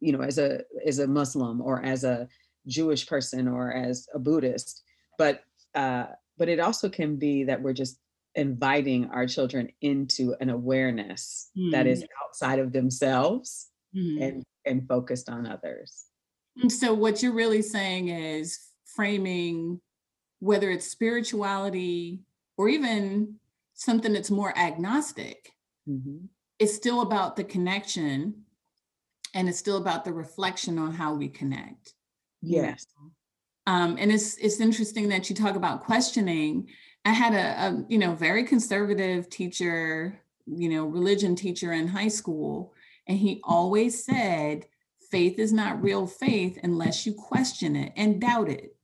you 0.00 0.12
know 0.12 0.22
as 0.22 0.38
a 0.38 0.60
as 0.86 0.98
a 0.98 1.06
muslim 1.06 1.60
or 1.60 1.82
as 1.84 2.04
a 2.04 2.28
jewish 2.66 3.06
person 3.06 3.48
or 3.48 3.72
as 3.72 4.06
a 4.14 4.18
buddhist 4.18 4.82
but 5.18 5.44
uh 5.74 6.06
but 6.38 6.48
it 6.48 6.60
also 6.60 6.88
can 6.88 7.16
be 7.16 7.44
that 7.44 7.60
we're 7.60 7.72
just 7.72 7.98
inviting 8.34 9.08
our 9.10 9.26
children 9.26 9.68
into 9.82 10.34
an 10.40 10.48
awareness 10.48 11.50
mm. 11.56 11.70
that 11.70 11.86
is 11.86 12.00
mm-hmm. 12.00 12.26
outside 12.26 12.58
of 12.58 12.72
themselves 12.72 13.68
mm. 13.94 14.22
and 14.22 14.42
and 14.64 14.86
focused 14.88 15.28
on 15.28 15.46
others 15.46 16.06
and 16.60 16.70
so 16.70 16.92
what 16.92 17.22
you're 17.22 17.32
really 17.32 17.62
saying 17.62 18.08
is 18.08 18.58
framing 18.84 19.80
whether 20.40 20.70
it's 20.70 20.86
spirituality 20.86 22.20
or 22.56 22.68
even 22.68 23.36
something 23.74 24.12
that's 24.12 24.30
more 24.30 24.56
agnostic 24.58 25.50
mm-hmm. 25.88 26.24
it's 26.58 26.74
still 26.74 27.02
about 27.02 27.36
the 27.36 27.44
connection 27.44 28.34
and 29.34 29.48
it's 29.48 29.58
still 29.58 29.78
about 29.78 30.04
the 30.04 30.12
reflection 30.12 30.78
on 30.78 30.92
how 30.92 31.14
we 31.14 31.28
connect 31.28 31.94
yes 32.40 32.86
um, 33.68 33.96
and 34.00 34.10
it's 34.10 34.36
it's 34.38 34.60
interesting 34.60 35.08
that 35.08 35.30
you 35.30 35.36
talk 35.36 35.54
about 35.54 35.84
questioning 35.84 36.68
I 37.04 37.10
had 37.10 37.34
a, 37.34 37.66
a, 37.66 37.84
you 37.88 37.98
know, 37.98 38.14
very 38.14 38.44
conservative 38.44 39.28
teacher, 39.28 40.20
you 40.46 40.68
know, 40.68 40.86
religion 40.86 41.34
teacher 41.34 41.72
in 41.72 41.88
high 41.88 42.08
school. 42.08 42.74
And 43.06 43.18
he 43.18 43.40
always 43.44 44.04
said, 44.04 44.66
faith 45.10 45.38
is 45.38 45.52
not 45.52 45.82
real 45.82 46.06
faith 46.06 46.58
unless 46.62 47.06
you 47.06 47.14
question 47.14 47.76
it 47.76 47.92
and 47.96 48.20
doubt 48.20 48.48
it. 48.48 48.76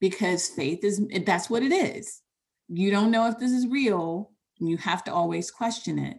Because 0.00 0.48
faith 0.48 0.84
is 0.84 1.00
that's 1.24 1.48
what 1.48 1.62
it 1.62 1.72
is. 1.72 2.22
You 2.68 2.90
don't 2.90 3.10
know 3.10 3.28
if 3.28 3.38
this 3.38 3.52
is 3.52 3.66
real, 3.66 4.30
you 4.58 4.76
have 4.76 5.04
to 5.04 5.12
always 5.12 5.50
question 5.50 5.98
it. 5.98 6.18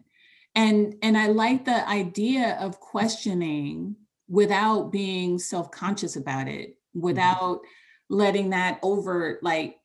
And 0.56 0.96
and 1.04 1.18
I 1.18 1.28
like 1.28 1.66
the 1.66 1.88
idea 1.88 2.58
of 2.60 2.80
questioning 2.80 3.96
without 4.28 4.92
being 4.92 5.38
self-conscious 5.40 6.16
about 6.16 6.48
it, 6.48 6.70
mm-hmm. 6.72 7.02
without 7.02 7.62
letting 8.10 8.50
that 8.52 8.80
over 8.82 9.40
like 9.42 9.78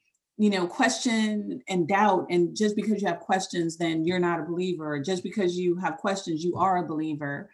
you 0.43 0.51
know, 0.51 0.67
question 0.67 1.63
and 1.69 1.87
doubt. 1.87 2.27
And 2.29 2.57
just 2.57 2.75
because 2.75 3.01
you 3.01 3.07
have 3.07 3.21
questions, 3.21 3.77
then 3.77 4.05
you're 4.05 4.19
not 4.19 4.41
a 4.41 4.43
believer. 4.43 4.99
Just 4.99 5.23
because 5.23 5.57
you 5.57 5.77
have 5.77 5.99
questions, 5.99 6.43
you 6.43 6.57
are 6.57 6.79
a 6.79 6.89
believer. 6.89 7.49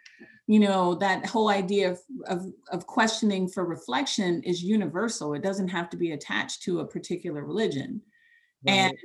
You 0.47 0.59
know, 0.59 0.95
that 0.95 1.27
whole 1.27 1.49
idea 1.49 1.91
of, 1.91 1.99
of, 2.25 2.47
of 2.71 2.87
questioning 2.87 3.47
for 3.47 3.63
reflection 3.63 4.41
is 4.41 4.63
universal. 4.63 5.35
It 5.35 5.43
doesn't 5.43 5.67
have 5.67 5.91
to 5.91 5.97
be 5.97 6.13
attached 6.13 6.63
to 6.63 6.79
a 6.79 6.87
particular 6.87 7.45
religion. 7.45 8.01
Right. 8.65 8.73
And 8.73 8.97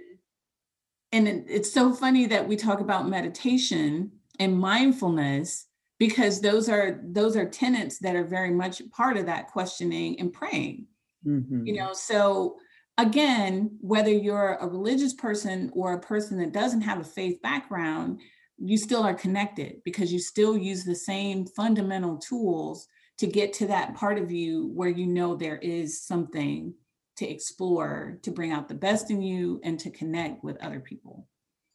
and 1.13 1.45
it's 1.47 1.71
so 1.71 1.93
funny 1.93 2.25
that 2.25 2.49
we 2.49 2.57
talk 2.57 2.81
about 2.81 3.07
meditation 3.07 4.13
and 4.41 4.59
mindfulness 4.59 5.67
because 5.99 6.41
those 6.41 6.71
are 6.71 7.03
those 7.05 7.37
are 7.37 7.49
tenets 7.49 7.99
that 7.99 8.17
are 8.17 8.25
very 8.25 8.51
much 8.51 8.81
part 8.91 9.19
of 9.19 9.27
that 9.27 9.49
questioning 9.49 10.19
and 10.19 10.33
praying 10.33 10.87
mm-hmm. 11.25 11.65
you 11.65 11.75
know 11.75 11.93
so 11.93 12.57
again, 12.99 13.77
whether 13.81 14.11
you're 14.11 14.55
a 14.55 14.69
religious 14.69 15.15
person 15.15 15.71
or 15.75 15.95
a 15.95 16.01
person 16.01 16.39
that 16.39 16.53
doesn't 16.53 16.83
have 16.83 17.01
a 17.01 17.05
faith 17.05 17.41
background, 17.43 18.21
you 18.59 18.79
still 18.79 19.03
are 19.03 19.15
connected 19.15 19.83
because 19.85 20.13
you 20.13 20.19
still 20.19 20.57
use 20.57 20.85
the 20.85 20.95
same 20.95 21.47
fundamental 21.47 22.17
tools 22.19 22.87
to 23.19 23.27
get 23.27 23.53
to 23.55 23.67
that 23.67 23.95
part 23.95 24.19
of 24.19 24.31
you 24.31 24.69
where 24.75 24.89
you 24.89 25.07
know 25.07 25.35
there 25.35 25.59
is 25.59 26.03
something 26.03 26.75
to 27.17 27.29
explore, 27.29 28.19
to 28.23 28.31
bring 28.31 28.53
out 28.53 28.69
the 28.69 28.75
best 28.75 29.11
in 29.11 29.23
you 29.23 29.61
and 29.63 29.79
to 29.79 29.91
connect 29.91 30.43
with 30.43 30.63
other 30.63 30.81
people. 30.81 31.27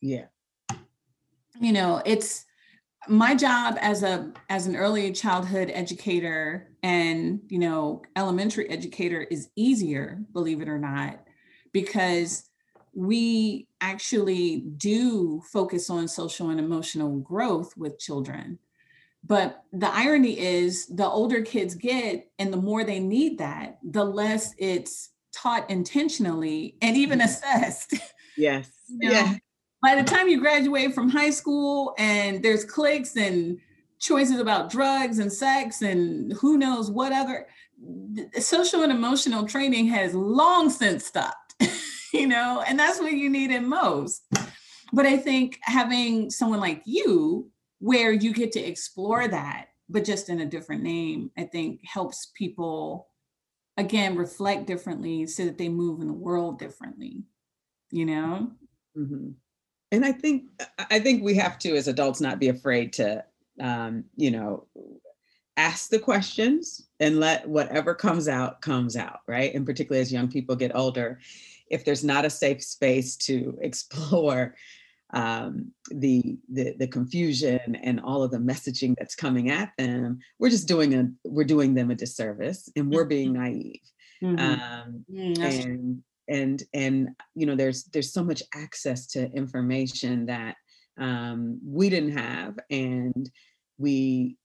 Yeah. 0.01 0.25
You 1.59 1.73
know, 1.73 2.01
it's 2.05 2.45
my 3.07 3.33
job 3.33 3.77
as 3.79 4.03
a 4.03 4.31
as 4.49 4.67
an 4.67 4.75
early 4.75 5.11
childhood 5.11 5.71
educator 5.73 6.69
and 6.83 7.39
you 7.47 7.57
know 7.57 8.01
elementary 8.15 8.69
educator 8.69 9.21
is 9.21 9.49
easier 9.55 10.21
believe 10.33 10.61
it 10.61 10.67
or 10.67 10.77
not 10.77 11.21
because 11.71 12.49
we 12.93 13.67
actually 13.81 14.61
do 14.77 15.41
focus 15.51 15.89
on 15.89 16.07
social 16.07 16.49
and 16.49 16.59
emotional 16.59 17.17
growth 17.19 17.75
with 17.77 17.99
children. 17.99 18.59
But 19.23 19.63
the 19.73 19.93
irony 19.93 20.39
is 20.39 20.87
the 20.87 21.07
older 21.07 21.41
kids 21.41 21.75
get 21.75 22.29
and 22.39 22.51
the 22.51 22.57
more 22.57 22.83
they 22.83 22.99
need 22.99 23.37
that 23.39 23.79
the 23.83 24.03
less 24.03 24.53
it's 24.57 25.09
taught 25.33 25.69
intentionally 25.69 26.77
and 26.81 26.97
even 26.97 27.19
mm-hmm. 27.19 27.25
assessed. 27.25 27.95
Yes. 28.37 28.69
You 28.87 29.09
know? 29.09 29.11
yeah 29.11 29.35
by 29.81 29.95
the 29.95 30.03
time 30.03 30.27
you 30.27 30.39
graduate 30.39 30.93
from 30.93 31.09
high 31.09 31.29
school 31.29 31.93
and 31.97 32.43
there's 32.43 32.65
cliques 32.65 33.15
and 33.15 33.59
choices 33.99 34.39
about 34.39 34.69
drugs 34.69 35.19
and 35.19 35.31
sex 35.31 35.81
and 35.81 36.33
who 36.33 36.57
knows 36.57 36.89
what 36.89 37.11
other 37.11 37.47
social 38.39 38.83
and 38.83 38.91
emotional 38.91 39.45
training 39.45 39.87
has 39.87 40.13
long 40.13 40.69
since 40.69 41.05
stopped 41.05 41.55
you 42.13 42.27
know 42.27 42.63
and 42.67 42.79
that's 42.79 42.99
what 42.99 43.13
you 43.13 43.29
need 43.29 43.51
in 43.51 43.67
most. 43.67 44.23
But 44.91 45.05
i 45.05 45.17
think 45.17 45.59
having 45.61 46.29
someone 46.29 46.59
like 46.59 46.81
you 46.85 47.49
where 47.79 48.11
you 48.11 48.33
get 48.33 48.51
to 48.53 48.59
explore 48.59 49.27
that 49.27 49.67
but 49.87 50.03
just 50.03 50.29
in 50.29 50.41
a 50.41 50.45
different 50.45 50.81
name 50.81 51.31
i 51.37 51.43
think 51.43 51.81
helps 51.85 52.31
people 52.35 53.07
again 53.77 54.15
reflect 54.15 54.65
differently 54.65 55.27
so 55.27 55.45
that 55.45 55.57
they 55.57 55.69
move 55.69 56.01
in 56.01 56.07
the 56.07 56.13
world 56.13 56.57
differently 56.57 57.23
you 57.91 58.05
know? 58.05 58.51
Mm-hmm 58.97 59.29
and 59.91 60.05
i 60.05 60.11
think 60.11 60.43
i 60.89 60.99
think 60.99 61.23
we 61.23 61.35
have 61.35 61.57
to 61.59 61.75
as 61.75 61.87
adults 61.87 62.21
not 62.21 62.39
be 62.39 62.49
afraid 62.49 62.93
to 62.93 63.23
um, 63.61 64.05
you 64.15 64.31
know 64.31 64.65
ask 65.57 65.89
the 65.89 65.99
questions 65.99 66.87
and 67.01 67.19
let 67.19 67.47
whatever 67.47 67.93
comes 67.93 68.27
out 68.29 68.61
comes 68.61 68.95
out 68.95 69.19
right 69.27 69.53
and 69.53 69.65
particularly 69.65 70.01
as 70.01 70.13
young 70.13 70.29
people 70.29 70.55
get 70.55 70.75
older 70.75 71.19
if 71.69 71.85
there's 71.85 72.03
not 72.03 72.25
a 72.25 72.29
safe 72.29 72.63
space 72.63 73.15
to 73.15 73.57
explore 73.61 74.55
um, 75.11 75.71
the, 75.89 76.37
the 76.53 76.75
the 76.77 76.87
confusion 76.87 77.75
and 77.75 77.99
all 77.99 78.21
of 78.21 78.29
the 78.29 78.37
messaging 78.37 78.95
that's 78.97 79.15
coming 79.15 79.49
at 79.49 79.73
them 79.77 80.19
we're 80.37 80.51
just 80.51 80.67
doing 80.67 80.93
a 80.93 81.09
we're 81.23 81.43
doing 81.43 81.73
them 81.73 81.89
a 81.89 81.95
disservice 81.95 82.69
and 82.75 82.91
we're 82.91 83.05
being 83.05 83.33
mm-hmm. 83.33 83.43
naive 83.43 83.81
mm-hmm. 84.21 84.39
Um, 84.39 85.05
mm, 85.11 85.39
and 85.39 86.03
and 86.29 86.63
and 86.73 87.09
you 87.35 87.45
know 87.45 87.55
there's 87.55 87.85
there's 87.85 88.13
so 88.13 88.23
much 88.23 88.43
access 88.53 89.07
to 89.07 89.31
information 89.31 90.25
that 90.27 90.55
um, 90.97 91.59
we 91.65 91.89
didn't 91.89 92.17
have 92.17 92.57
and 92.69 93.29
we 93.77 94.37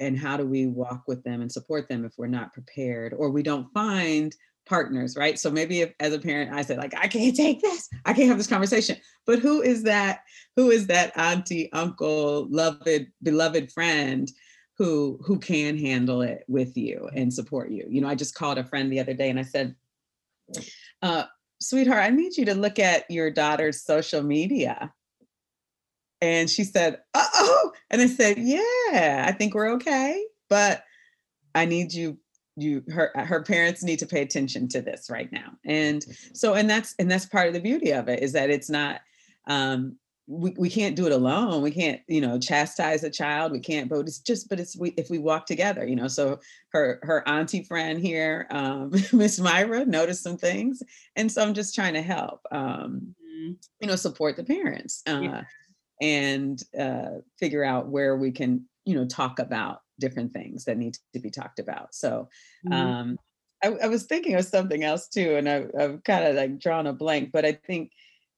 and 0.00 0.18
how 0.18 0.36
do 0.36 0.44
we 0.44 0.66
walk 0.66 1.02
with 1.06 1.22
them 1.22 1.40
and 1.40 1.52
support 1.52 1.88
them 1.88 2.04
if 2.04 2.12
we're 2.16 2.26
not 2.26 2.52
prepared 2.52 3.14
or 3.14 3.30
we 3.30 3.42
don't 3.42 3.72
find 3.72 4.34
partners 4.66 5.16
right? 5.16 5.38
So 5.38 5.50
maybe 5.50 5.82
if 5.82 5.92
as 6.00 6.12
a 6.12 6.18
parent 6.18 6.52
i 6.52 6.62
said 6.62 6.78
like 6.78 6.94
i 6.96 7.08
can't 7.08 7.36
take 7.36 7.60
this. 7.60 7.88
I 8.04 8.12
can't 8.12 8.28
have 8.28 8.38
this 8.38 8.46
conversation. 8.46 8.96
But 9.26 9.38
who 9.38 9.62
is 9.62 9.84
that 9.84 10.20
who 10.56 10.70
is 10.70 10.86
that 10.88 11.12
auntie 11.16 11.72
uncle 11.72 12.48
loved 12.50 12.88
beloved 13.22 13.70
friend 13.72 14.30
who 14.78 15.20
who 15.24 15.38
can 15.38 15.76
handle 15.78 16.22
it 16.22 16.44
with 16.48 16.76
you 16.76 17.08
and 17.14 17.32
support 17.32 17.70
you? 17.70 17.86
You 17.88 18.00
know 18.00 18.08
i 18.08 18.14
just 18.14 18.34
called 18.34 18.58
a 18.58 18.64
friend 18.64 18.90
the 18.90 19.00
other 19.00 19.14
day 19.14 19.30
and 19.30 19.38
i 19.38 19.42
said 19.42 19.74
uh, 21.02 21.24
sweetheart, 21.60 22.02
I 22.02 22.10
need 22.10 22.36
you 22.36 22.44
to 22.46 22.54
look 22.54 22.78
at 22.78 23.10
your 23.10 23.30
daughter's 23.30 23.82
social 23.82 24.22
media. 24.22 24.92
And 26.20 26.48
she 26.48 26.64
said, 26.64 26.98
uh 27.14 27.26
oh. 27.34 27.72
And 27.90 28.00
I 28.00 28.06
said, 28.06 28.38
yeah, 28.38 29.24
I 29.26 29.32
think 29.32 29.54
we're 29.54 29.72
okay. 29.72 30.24
But 30.48 30.84
I 31.54 31.64
need 31.64 31.92
you, 31.92 32.18
you, 32.56 32.84
her, 32.92 33.10
her 33.14 33.42
parents 33.42 33.82
need 33.82 33.98
to 33.98 34.06
pay 34.06 34.22
attention 34.22 34.68
to 34.68 34.80
this 34.80 35.10
right 35.10 35.30
now. 35.32 35.52
And 35.64 36.04
so, 36.32 36.54
and 36.54 36.70
that's, 36.70 36.94
and 36.98 37.10
that's 37.10 37.26
part 37.26 37.48
of 37.48 37.54
the 37.54 37.60
beauty 37.60 37.92
of 37.92 38.08
it 38.08 38.22
is 38.22 38.32
that 38.32 38.50
it's 38.50 38.70
not, 38.70 39.00
um, 39.48 39.96
we, 40.26 40.54
we 40.56 40.70
can't 40.70 40.94
do 40.94 41.06
it 41.06 41.12
alone. 41.12 41.62
We 41.62 41.72
can't, 41.72 42.00
you 42.06 42.20
know, 42.20 42.38
chastise 42.38 43.02
a 43.02 43.10
child. 43.10 43.52
We 43.52 43.60
can't, 43.60 43.88
but 43.88 44.00
it's 44.00 44.20
just, 44.20 44.48
but 44.48 44.60
it's 44.60 44.76
we 44.76 44.90
if 44.90 45.10
we 45.10 45.18
walk 45.18 45.46
together, 45.46 45.86
you 45.86 45.96
know. 45.96 46.08
So 46.08 46.38
her 46.70 47.00
her 47.02 47.26
auntie 47.28 47.64
friend 47.64 47.98
here, 47.98 48.46
um, 48.50 48.92
Miss 49.12 49.40
Myra, 49.40 49.84
noticed 49.84 50.22
some 50.22 50.38
things, 50.38 50.82
and 51.16 51.30
so 51.30 51.42
I'm 51.42 51.54
just 51.54 51.74
trying 51.74 51.94
to 51.94 52.02
help, 52.02 52.40
um, 52.52 53.14
mm-hmm. 53.24 53.52
you 53.80 53.86
know, 53.88 53.96
support 53.96 54.36
the 54.36 54.44
parents 54.44 55.02
uh, 55.08 55.20
yeah. 55.20 55.42
and 56.00 56.62
uh, 56.78 57.18
figure 57.38 57.64
out 57.64 57.88
where 57.88 58.16
we 58.16 58.30
can, 58.30 58.64
you 58.84 58.94
know, 58.94 59.06
talk 59.06 59.40
about 59.40 59.80
different 59.98 60.32
things 60.32 60.64
that 60.64 60.78
need 60.78 60.96
to 61.14 61.20
be 61.20 61.30
talked 61.30 61.58
about. 61.58 61.94
So. 61.94 62.28
Mm-hmm. 62.66 62.72
Um, 62.72 63.18
I, 63.64 63.68
I, 63.84 63.86
was 63.86 64.06
thinking 64.06 64.34
of 64.34 64.44
something 64.44 64.82
else 64.82 65.06
too, 65.06 65.36
and 65.36 65.48
I, 65.48 65.66
I've 65.78 66.02
kind 66.02 66.24
of 66.24 66.34
like 66.34 66.58
drawn 66.58 66.88
a 66.88 66.92
blank, 66.92 67.30
but 67.32 67.44
I 67.44 67.52
think 67.52 67.92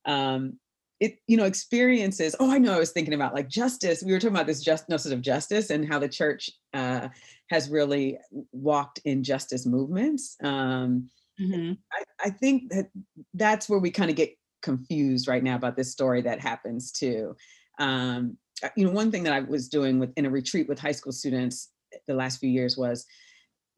um, 0.04 0.58
it 1.00 1.18
you 1.26 1.36
know 1.36 1.44
experiences 1.44 2.36
oh 2.40 2.50
i 2.50 2.58
know 2.58 2.74
i 2.74 2.78
was 2.78 2.92
thinking 2.92 3.14
about 3.14 3.34
like 3.34 3.48
justice 3.48 4.02
we 4.02 4.12
were 4.12 4.18
talking 4.18 4.34
about 4.34 4.46
this 4.46 4.62
just 4.62 4.88
notice 4.88 5.06
of 5.06 5.20
justice 5.20 5.70
and 5.70 5.86
how 5.86 5.98
the 5.98 6.08
church 6.08 6.50
uh, 6.72 7.08
has 7.50 7.68
really 7.68 8.18
walked 8.52 9.00
in 9.04 9.22
justice 9.22 9.66
movements 9.66 10.36
um, 10.42 11.08
mm-hmm. 11.40 11.72
I, 11.92 12.26
I, 12.26 12.30
think 12.30 12.70
that 12.70 12.86
that's 13.34 13.68
where 13.68 13.78
we 13.78 13.90
kind 13.90 14.10
of 14.10 14.16
get 14.16 14.36
confused 14.62 15.28
right 15.28 15.42
now 15.42 15.56
about 15.56 15.76
this 15.76 15.92
story 15.92 16.22
that 16.22 16.40
happens 16.40 16.90
too 16.92 17.36
um, 17.78 18.36
uh, 18.62 18.68
you 18.76 18.86
know 18.86 18.92
one 18.92 19.10
thing 19.10 19.24
that 19.24 19.32
i 19.32 19.40
was 19.40 19.68
doing 19.68 19.98
with 19.98 20.12
in 20.16 20.26
a 20.26 20.30
retreat 20.30 20.68
with 20.68 20.78
high 20.78 20.92
school 20.92 21.12
students 21.12 21.70
the 22.06 22.14
last 22.14 22.38
few 22.38 22.50
years 22.50 22.76
was 22.76 23.04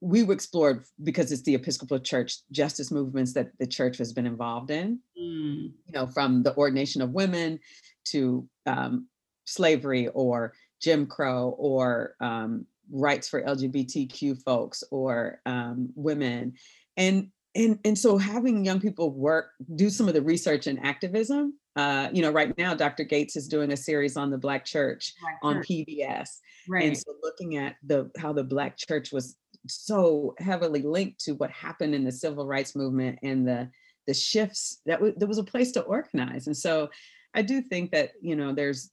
we 0.00 0.30
explored 0.30 0.84
because 1.02 1.32
it's 1.32 1.42
the 1.42 1.54
Episcopal 1.54 1.98
Church 1.98 2.38
justice 2.52 2.90
movements 2.90 3.32
that 3.34 3.50
the 3.58 3.66
church 3.66 3.98
has 3.98 4.12
been 4.12 4.26
involved 4.26 4.70
in. 4.70 5.00
Mm. 5.18 5.72
You 5.86 5.92
know, 5.92 6.06
from 6.06 6.42
the 6.42 6.54
ordination 6.56 7.02
of 7.02 7.10
women 7.10 7.58
to 8.06 8.48
um, 8.66 9.08
slavery 9.44 10.08
or 10.08 10.52
Jim 10.80 11.06
Crow 11.06 11.54
or 11.58 12.14
um, 12.20 12.66
rights 12.90 13.28
for 13.28 13.42
LGBTQ 13.42 14.42
folks 14.42 14.84
or 14.90 15.40
um, 15.46 15.90
women, 15.94 16.54
and 16.96 17.30
and 17.54 17.78
and 17.84 17.98
so 17.98 18.18
having 18.18 18.64
young 18.64 18.80
people 18.80 19.10
work 19.10 19.50
do 19.74 19.88
some 19.88 20.08
of 20.08 20.14
the 20.14 20.22
research 20.22 20.66
and 20.66 20.84
activism. 20.84 21.54
Uh, 21.74 22.08
you 22.10 22.22
know, 22.22 22.30
right 22.30 22.56
now, 22.56 22.74
Dr. 22.74 23.04
Gates 23.04 23.36
is 23.36 23.48
doing 23.48 23.70
a 23.72 23.76
series 23.76 24.16
on 24.16 24.30
the 24.30 24.38
Black 24.38 24.64
Church 24.64 25.12
Black 25.20 25.38
on. 25.42 25.62
PBS, 25.62 26.28
right. 26.68 26.84
and 26.84 26.96
so 26.96 27.12
looking 27.22 27.56
at 27.56 27.76
the 27.84 28.10
how 28.18 28.32
the 28.32 28.44
Black 28.44 28.76
Church 28.76 29.12
was 29.12 29.36
so 29.68 30.34
heavily 30.38 30.82
linked 30.82 31.20
to 31.20 31.32
what 31.32 31.50
happened 31.50 31.94
in 31.94 32.04
the 32.04 32.12
civil 32.12 32.46
rights 32.46 32.74
movement 32.76 33.18
and 33.22 33.46
the 33.46 33.68
the 34.06 34.14
shifts 34.14 34.80
that 34.86 34.96
w- 34.96 35.14
there 35.16 35.28
was 35.28 35.38
a 35.38 35.44
place 35.44 35.72
to 35.72 35.82
organize 35.82 36.46
and 36.46 36.56
so 36.56 36.88
i 37.34 37.42
do 37.42 37.60
think 37.60 37.90
that 37.90 38.12
you 38.20 38.36
know 38.36 38.52
there's 38.52 38.90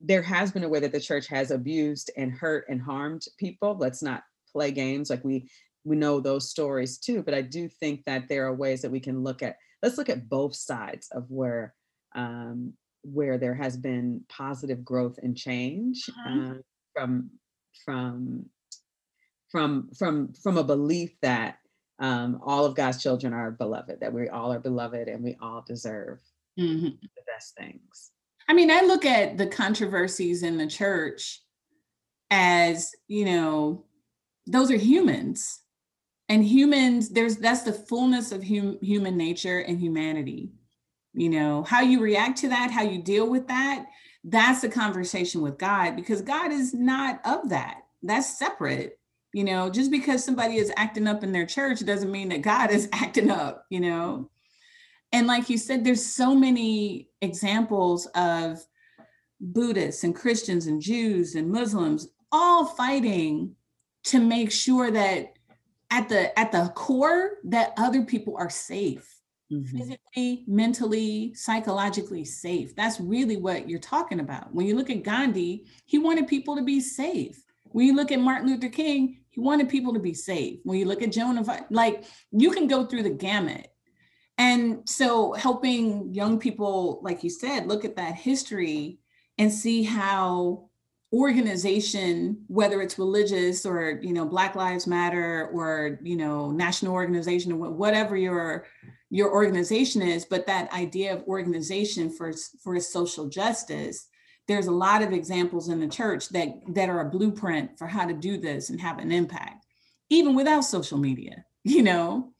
there 0.00 0.22
has 0.22 0.50
been 0.50 0.64
a 0.64 0.68
way 0.68 0.80
that 0.80 0.92
the 0.92 1.00
church 1.00 1.26
has 1.26 1.50
abused 1.50 2.10
and 2.16 2.32
hurt 2.32 2.64
and 2.68 2.80
harmed 2.80 3.26
people 3.38 3.76
let's 3.78 4.02
not 4.02 4.22
play 4.50 4.70
games 4.70 5.10
like 5.10 5.24
we 5.24 5.48
we 5.84 5.96
know 5.96 6.20
those 6.20 6.50
stories 6.50 6.98
too 6.98 7.22
but 7.22 7.34
i 7.34 7.42
do 7.42 7.68
think 7.68 8.04
that 8.04 8.28
there 8.28 8.46
are 8.46 8.54
ways 8.54 8.82
that 8.82 8.90
we 8.90 9.00
can 9.00 9.22
look 9.22 9.42
at 9.42 9.56
let's 9.82 9.98
look 9.98 10.08
at 10.08 10.28
both 10.28 10.54
sides 10.54 11.08
of 11.12 11.24
where 11.30 11.74
um 12.14 12.72
where 13.02 13.38
there 13.38 13.54
has 13.54 13.76
been 13.76 14.22
positive 14.28 14.84
growth 14.84 15.18
and 15.22 15.36
change 15.36 16.08
uh-huh. 16.26 16.50
uh, 16.50 16.54
from 16.94 17.30
from 17.84 18.44
from 19.50 19.90
from 19.96 20.32
from 20.32 20.58
a 20.58 20.64
belief 20.64 21.10
that 21.22 21.58
um, 21.98 22.40
all 22.42 22.64
of 22.64 22.74
God's 22.74 23.02
children 23.02 23.32
are 23.32 23.50
beloved, 23.50 24.00
that 24.00 24.12
we 24.12 24.28
all 24.28 24.52
are 24.52 24.58
beloved 24.58 25.08
and 25.08 25.22
we 25.22 25.36
all 25.40 25.62
deserve 25.66 26.18
mm-hmm. 26.58 26.86
the 26.86 27.22
best 27.26 27.54
things. 27.56 28.10
I 28.48 28.54
mean, 28.54 28.70
I 28.70 28.80
look 28.80 29.04
at 29.04 29.36
the 29.36 29.46
controversies 29.46 30.42
in 30.42 30.56
the 30.56 30.66
church 30.66 31.42
as, 32.30 32.92
you 33.06 33.24
know, 33.24 33.84
those 34.46 34.70
are 34.70 34.76
humans. 34.76 35.60
And 36.28 36.44
humans, 36.44 37.10
there's 37.10 37.36
that's 37.36 37.62
the 37.62 37.72
fullness 37.72 38.32
of 38.32 38.42
hum, 38.42 38.78
human 38.80 39.16
nature 39.16 39.58
and 39.60 39.78
humanity. 39.78 40.52
You 41.12 41.28
know, 41.28 41.64
how 41.64 41.80
you 41.80 42.00
react 42.00 42.38
to 42.38 42.48
that, 42.48 42.70
how 42.70 42.82
you 42.82 43.02
deal 43.02 43.28
with 43.28 43.48
that, 43.48 43.86
that's 44.22 44.60
the 44.60 44.68
conversation 44.68 45.40
with 45.42 45.58
God 45.58 45.96
because 45.96 46.22
God 46.22 46.52
is 46.52 46.72
not 46.72 47.20
of 47.24 47.48
that. 47.48 47.78
That's 48.02 48.38
separate 48.38 48.99
you 49.32 49.44
know, 49.44 49.70
just 49.70 49.90
because 49.90 50.24
somebody 50.24 50.56
is 50.56 50.72
acting 50.76 51.06
up 51.06 51.22
in 51.22 51.32
their 51.32 51.46
church 51.46 51.84
doesn't 51.84 52.10
mean 52.10 52.28
that 52.30 52.42
God 52.42 52.70
is 52.70 52.88
acting 52.92 53.30
up, 53.30 53.66
you 53.70 53.80
know. 53.80 54.30
And 55.12 55.26
like 55.26 55.50
you 55.50 55.58
said, 55.58 55.84
there's 55.84 56.04
so 56.04 56.34
many 56.34 57.08
examples 57.20 58.06
of 58.14 58.64
Buddhists 59.40 60.04
and 60.04 60.14
Christians 60.14 60.66
and 60.66 60.80
Jews 60.80 61.34
and 61.34 61.50
Muslims 61.50 62.08
all 62.30 62.66
fighting 62.66 63.56
to 64.04 64.20
make 64.20 64.52
sure 64.52 64.90
that 64.90 65.32
at 65.90 66.08
the 66.08 66.38
at 66.38 66.52
the 66.52 66.70
core 66.74 67.32
that 67.44 67.72
other 67.76 68.02
people 68.02 68.36
are 68.38 68.50
safe 68.50 69.20
mm-hmm. 69.52 69.78
physically 69.78 70.44
mentally 70.46 71.34
psychologically 71.34 72.24
safe 72.24 72.74
that's 72.76 73.00
really 73.00 73.36
what 73.36 73.68
you're 73.68 73.78
talking 73.78 74.20
about 74.20 74.54
when 74.54 74.66
you 74.66 74.76
look 74.76 74.90
at 74.90 75.02
gandhi 75.02 75.66
he 75.86 75.98
wanted 75.98 76.28
people 76.28 76.56
to 76.56 76.62
be 76.62 76.80
safe 76.80 77.42
when 77.64 77.86
you 77.86 77.94
look 77.94 78.12
at 78.12 78.20
martin 78.20 78.48
luther 78.48 78.68
king 78.68 79.19
he 79.30 79.40
wanted 79.40 79.68
people 79.68 79.94
to 79.94 80.00
be 80.00 80.14
saved. 80.14 80.60
When 80.64 80.78
you 80.78 80.84
look 80.84 81.02
at 81.02 81.12
Joan 81.12 81.38
of 81.38 81.48
like 81.70 82.04
you 82.32 82.50
can 82.50 82.66
go 82.66 82.84
through 82.84 83.04
the 83.04 83.10
gamut. 83.10 83.68
And 84.38 84.88
so 84.88 85.32
helping 85.34 86.14
young 86.14 86.38
people, 86.38 87.00
like 87.02 87.22
you 87.22 87.30
said, 87.30 87.66
look 87.66 87.84
at 87.84 87.96
that 87.96 88.14
history 88.14 88.98
and 89.38 89.52
see 89.52 89.82
how 89.82 90.70
organization 91.12 92.44
whether 92.46 92.80
it's 92.80 92.98
religious 92.98 93.66
or 93.66 93.98
you 94.00 94.12
know 94.12 94.24
black 94.24 94.54
lives 94.54 94.86
matter 94.86 95.50
or 95.52 95.98
you 96.02 96.16
know 96.16 96.52
national 96.52 96.92
organization 96.92 97.50
or 97.50 97.70
whatever 97.70 98.16
your 98.16 98.64
your 99.10 99.32
organization 99.32 100.02
is 100.02 100.24
but 100.24 100.46
that 100.46 100.72
idea 100.72 101.12
of 101.12 101.24
organization 101.24 102.10
for 102.10 102.32
for 102.62 102.78
social 102.78 103.28
justice 103.28 104.06
there's 104.50 104.66
a 104.66 104.72
lot 104.72 105.00
of 105.00 105.12
examples 105.12 105.68
in 105.68 105.80
the 105.80 105.88
church 105.88 106.28
that 106.30 106.48
that 106.68 106.88
are 106.88 107.00
a 107.00 107.08
blueprint 107.08 107.78
for 107.78 107.86
how 107.86 108.04
to 108.04 108.12
do 108.12 108.36
this 108.36 108.68
and 108.68 108.80
have 108.80 108.98
an 108.98 109.12
impact 109.12 109.64
even 110.10 110.34
without 110.34 110.62
social 110.62 110.98
media 110.98 111.44
you 111.64 111.82
know? 111.82 112.32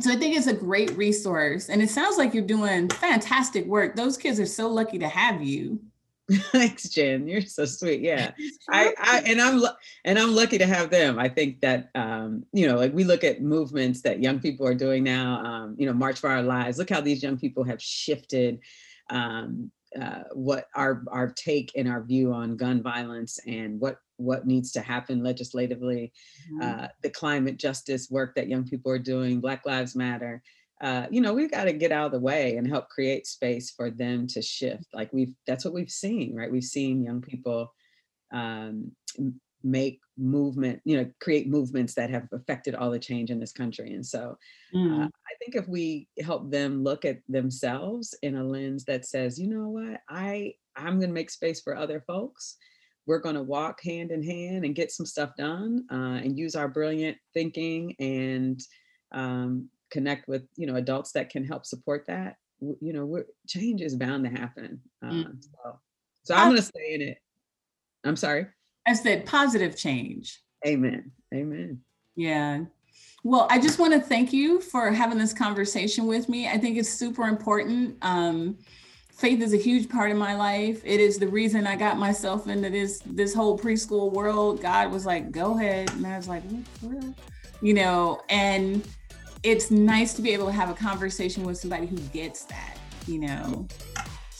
So 0.00 0.10
i 0.10 0.16
think 0.16 0.36
it's 0.36 0.46
a 0.46 0.54
great 0.54 0.90
resource 0.96 1.68
and 1.68 1.82
it 1.82 1.90
sounds 1.90 2.16
like 2.16 2.34
you're 2.34 2.46
doing 2.46 2.88
fantastic 2.88 3.66
work. 3.66 3.94
Those 3.94 4.16
kids 4.16 4.40
are 4.40 4.46
so 4.46 4.68
lucky 4.68 4.98
to 4.98 5.08
have 5.08 5.42
you. 5.42 5.80
Thanks 6.30 6.88
jen. 6.88 7.28
You're 7.28 7.42
so 7.42 7.66
sweet. 7.66 8.00
Yeah. 8.00 8.32
I, 8.70 8.94
I 8.98 9.22
and 9.26 9.40
i'm 9.40 9.62
and 10.04 10.18
i'm 10.18 10.34
lucky 10.34 10.56
to 10.58 10.66
have 10.66 10.88
them. 10.90 11.18
I 11.18 11.28
think 11.28 11.60
that 11.60 11.90
um 11.94 12.46
you 12.52 12.66
know 12.66 12.76
like 12.76 12.94
we 12.94 13.04
look 13.04 13.22
at 13.22 13.42
movements 13.42 14.00
that 14.02 14.22
young 14.22 14.40
people 14.40 14.66
are 14.66 14.74
doing 14.74 15.04
now 15.04 15.44
um 15.44 15.76
you 15.78 15.86
know 15.86 15.92
march 15.92 16.18
for 16.18 16.30
our 16.30 16.42
lives. 16.42 16.78
Look 16.78 16.90
how 16.90 17.02
these 17.02 17.22
young 17.22 17.38
people 17.38 17.64
have 17.64 17.82
shifted 17.82 18.60
um 19.10 19.70
uh, 20.00 20.24
what 20.32 20.68
our 20.74 21.02
our 21.08 21.28
take 21.28 21.72
and 21.76 21.88
our 21.88 22.02
view 22.02 22.32
on 22.32 22.56
gun 22.56 22.82
violence 22.82 23.38
and 23.46 23.78
what 23.80 23.98
what 24.16 24.46
needs 24.46 24.72
to 24.72 24.80
happen 24.80 25.22
legislatively, 25.22 26.12
mm-hmm. 26.52 26.62
uh, 26.62 26.88
the 27.02 27.10
climate 27.10 27.56
justice 27.56 28.10
work 28.10 28.34
that 28.34 28.48
young 28.48 28.64
people 28.64 28.90
are 28.92 28.98
doing, 28.98 29.40
Black 29.40 29.66
Lives 29.66 29.96
Matter. 29.96 30.42
Uh, 30.80 31.06
you 31.10 31.20
know, 31.20 31.32
we've 31.32 31.50
got 31.50 31.64
to 31.64 31.72
get 31.72 31.92
out 31.92 32.06
of 32.06 32.12
the 32.12 32.18
way 32.20 32.56
and 32.56 32.66
help 32.66 32.88
create 32.88 33.26
space 33.26 33.70
for 33.70 33.90
them 33.90 34.26
to 34.26 34.42
shift. 34.42 34.84
Like 34.92 35.12
we've, 35.12 35.32
that's 35.46 35.64
what 35.64 35.74
we've 35.74 35.90
seen, 35.90 36.34
right? 36.34 36.50
We've 36.50 36.64
seen 36.64 37.04
young 37.04 37.20
people 37.20 37.72
um, 38.32 38.90
make 39.64 40.00
movement, 40.16 40.80
you 40.84 40.96
know, 40.96 41.10
create 41.20 41.48
movements 41.48 41.94
that 41.94 42.10
have 42.10 42.28
affected 42.32 42.74
all 42.74 42.90
the 42.90 42.98
change 42.98 43.30
in 43.30 43.40
this 43.40 43.52
country. 43.52 43.94
And 43.94 44.04
so 44.04 44.36
uh, 44.74 44.78
mm. 44.78 45.04
uh, 45.04 45.06
I 45.06 45.34
think 45.38 45.54
if 45.54 45.68
we 45.68 46.08
help 46.22 46.50
them 46.50 46.82
look 46.82 47.04
at 47.04 47.18
themselves 47.28 48.14
in 48.22 48.36
a 48.36 48.44
lens 48.44 48.84
that 48.84 49.06
says, 49.06 49.38
you 49.38 49.48
know 49.48 49.68
what, 49.68 50.00
I 50.08 50.54
I'm 50.76 50.98
going 50.98 51.10
to 51.10 51.14
make 51.14 51.30
space 51.30 51.60
for 51.60 51.76
other 51.76 52.02
folks. 52.06 52.56
We're 53.06 53.18
going 53.18 53.34
to 53.34 53.42
walk 53.42 53.82
hand 53.82 54.10
in 54.10 54.22
hand 54.22 54.64
and 54.64 54.74
get 54.74 54.92
some 54.92 55.06
stuff 55.06 55.30
done 55.36 55.84
uh, 55.90 56.20
and 56.22 56.38
use 56.38 56.54
our 56.54 56.68
brilliant 56.68 57.18
thinking 57.34 57.94
and 57.98 58.60
um, 59.12 59.68
connect 59.90 60.28
with 60.28 60.42
you 60.56 60.66
know 60.66 60.76
adults 60.76 61.12
that 61.12 61.30
can 61.30 61.44
help 61.44 61.66
support 61.66 62.04
that. 62.06 62.36
You 62.60 62.92
know, 62.92 63.22
change 63.48 63.80
is 63.80 63.96
bound 63.96 64.24
to 64.24 64.30
happen. 64.30 64.80
Uh, 65.04 65.10
mm. 65.10 65.42
So, 65.42 65.78
so 66.22 66.34
I'm 66.34 66.48
going 66.48 66.56
to 66.56 66.62
stay 66.62 66.94
in 66.94 67.02
it. 67.02 67.18
I'm 68.04 68.16
sorry. 68.16 68.46
I 68.86 68.94
said 68.94 69.26
positive 69.26 69.76
change. 69.76 70.40
Amen. 70.66 71.12
Amen. 71.34 71.80
Yeah. 72.16 72.64
Well, 73.24 73.46
I 73.50 73.60
just 73.60 73.78
want 73.78 73.92
to 73.92 74.00
thank 74.00 74.32
you 74.32 74.60
for 74.60 74.90
having 74.90 75.18
this 75.18 75.32
conversation 75.32 76.06
with 76.06 76.28
me. 76.28 76.48
I 76.48 76.58
think 76.58 76.76
it's 76.76 76.88
super 76.88 77.24
important. 77.24 77.96
Um, 78.02 78.58
faith 79.12 79.40
is 79.40 79.54
a 79.54 79.56
huge 79.56 79.88
part 79.88 80.10
of 80.10 80.16
my 80.16 80.34
life. 80.34 80.82
It 80.84 80.98
is 80.98 81.18
the 81.18 81.28
reason 81.28 81.66
I 81.66 81.76
got 81.76 81.98
myself 81.98 82.48
into 82.48 82.68
this 82.68 83.00
this 83.06 83.32
whole 83.32 83.56
preschool 83.56 84.10
world. 84.12 84.60
God 84.60 84.90
was 84.90 85.06
like, 85.06 85.30
"Go 85.30 85.56
ahead," 85.56 85.90
and 85.92 86.04
I 86.04 86.16
was 86.16 86.28
like, 86.28 86.42
real?" 86.82 87.14
You 87.60 87.74
know, 87.74 88.20
and 88.28 88.86
it's 89.44 89.70
nice 89.70 90.14
to 90.14 90.22
be 90.22 90.32
able 90.32 90.46
to 90.46 90.52
have 90.52 90.70
a 90.70 90.74
conversation 90.74 91.44
with 91.44 91.58
somebody 91.58 91.86
who 91.86 91.98
gets 92.12 92.44
that. 92.46 92.76
You 93.06 93.20
know. 93.20 93.68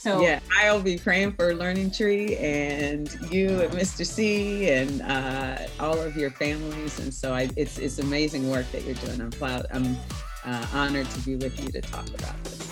So 0.03 0.19
yeah, 0.19 0.41
I'll 0.59 0.81
be 0.81 0.97
praying 0.97 1.31
for 1.31 1.55
Learning 1.55 1.89
Tree 1.89 2.35
and 2.35 3.09
you 3.31 3.61
and 3.61 3.71
Mr. 3.71 4.05
C 4.05 4.69
and 4.69 5.01
uh, 5.01 5.59
all 5.79 5.97
of 5.97 6.17
your 6.17 6.29
families. 6.29 6.99
And 6.99 7.13
so 7.13 7.33
I, 7.33 7.49
it's 7.55 7.77
it's 7.79 7.99
amazing 7.99 8.51
work 8.51 8.69
that 8.73 8.83
you're 8.83 8.95
doing. 8.95 9.21
I'm 9.21 9.31
proud. 9.31 9.65
I'm 9.71 9.95
uh, 10.43 10.67
honored 10.73 11.09
to 11.09 11.19
be 11.21 11.37
with 11.37 11.57
you 11.57 11.71
to 11.71 11.79
talk 11.79 12.05
about 12.09 12.43
this. 12.43 12.69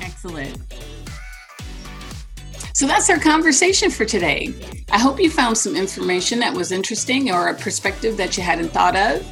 Excellent. 0.00 0.58
So 2.74 2.88
that's 2.88 3.08
our 3.10 3.20
conversation 3.20 3.88
for 3.88 4.04
today. 4.04 4.52
I 4.90 4.98
hope 4.98 5.20
you 5.20 5.30
found 5.30 5.56
some 5.56 5.76
information 5.76 6.40
that 6.40 6.52
was 6.52 6.72
interesting 6.72 7.30
or 7.30 7.46
a 7.46 7.54
perspective 7.54 8.16
that 8.16 8.36
you 8.36 8.42
hadn't 8.42 8.70
thought 8.70 8.96
of. 8.96 9.24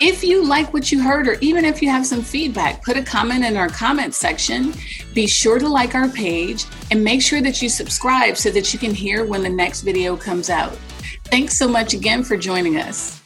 If 0.00 0.24
you 0.24 0.44
like 0.44 0.72
what 0.72 0.90
you 0.90 1.02
heard, 1.02 1.28
or 1.28 1.34
even 1.40 1.64
if 1.64 1.80
you 1.80 1.88
have 1.88 2.06
some 2.06 2.22
feedback, 2.22 2.82
put 2.82 2.96
a 2.96 3.02
comment 3.02 3.44
in 3.44 3.56
our 3.56 3.68
comment 3.68 4.14
section. 4.14 4.74
Be 5.14 5.26
sure 5.26 5.58
to 5.58 5.68
like 5.68 5.94
our 5.94 6.08
page 6.08 6.64
and 6.90 7.04
make 7.04 7.22
sure 7.22 7.40
that 7.40 7.62
you 7.62 7.68
subscribe 7.68 8.36
so 8.36 8.50
that 8.50 8.72
you 8.72 8.78
can 8.78 8.94
hear 8.94 9.24
when 9.24 9.42
the 9.42 9.48
next 9.48 9.82
video 9.82 10.16
comes 10.16 10.50
out. 10.50 10.76
Thanks 11.26 11.56
so 11.56 11.68
much 11.68 11.94
again 11.94 12.24
for 12.24 12.36
joining 12.36 12.78
us. 12.78 13.21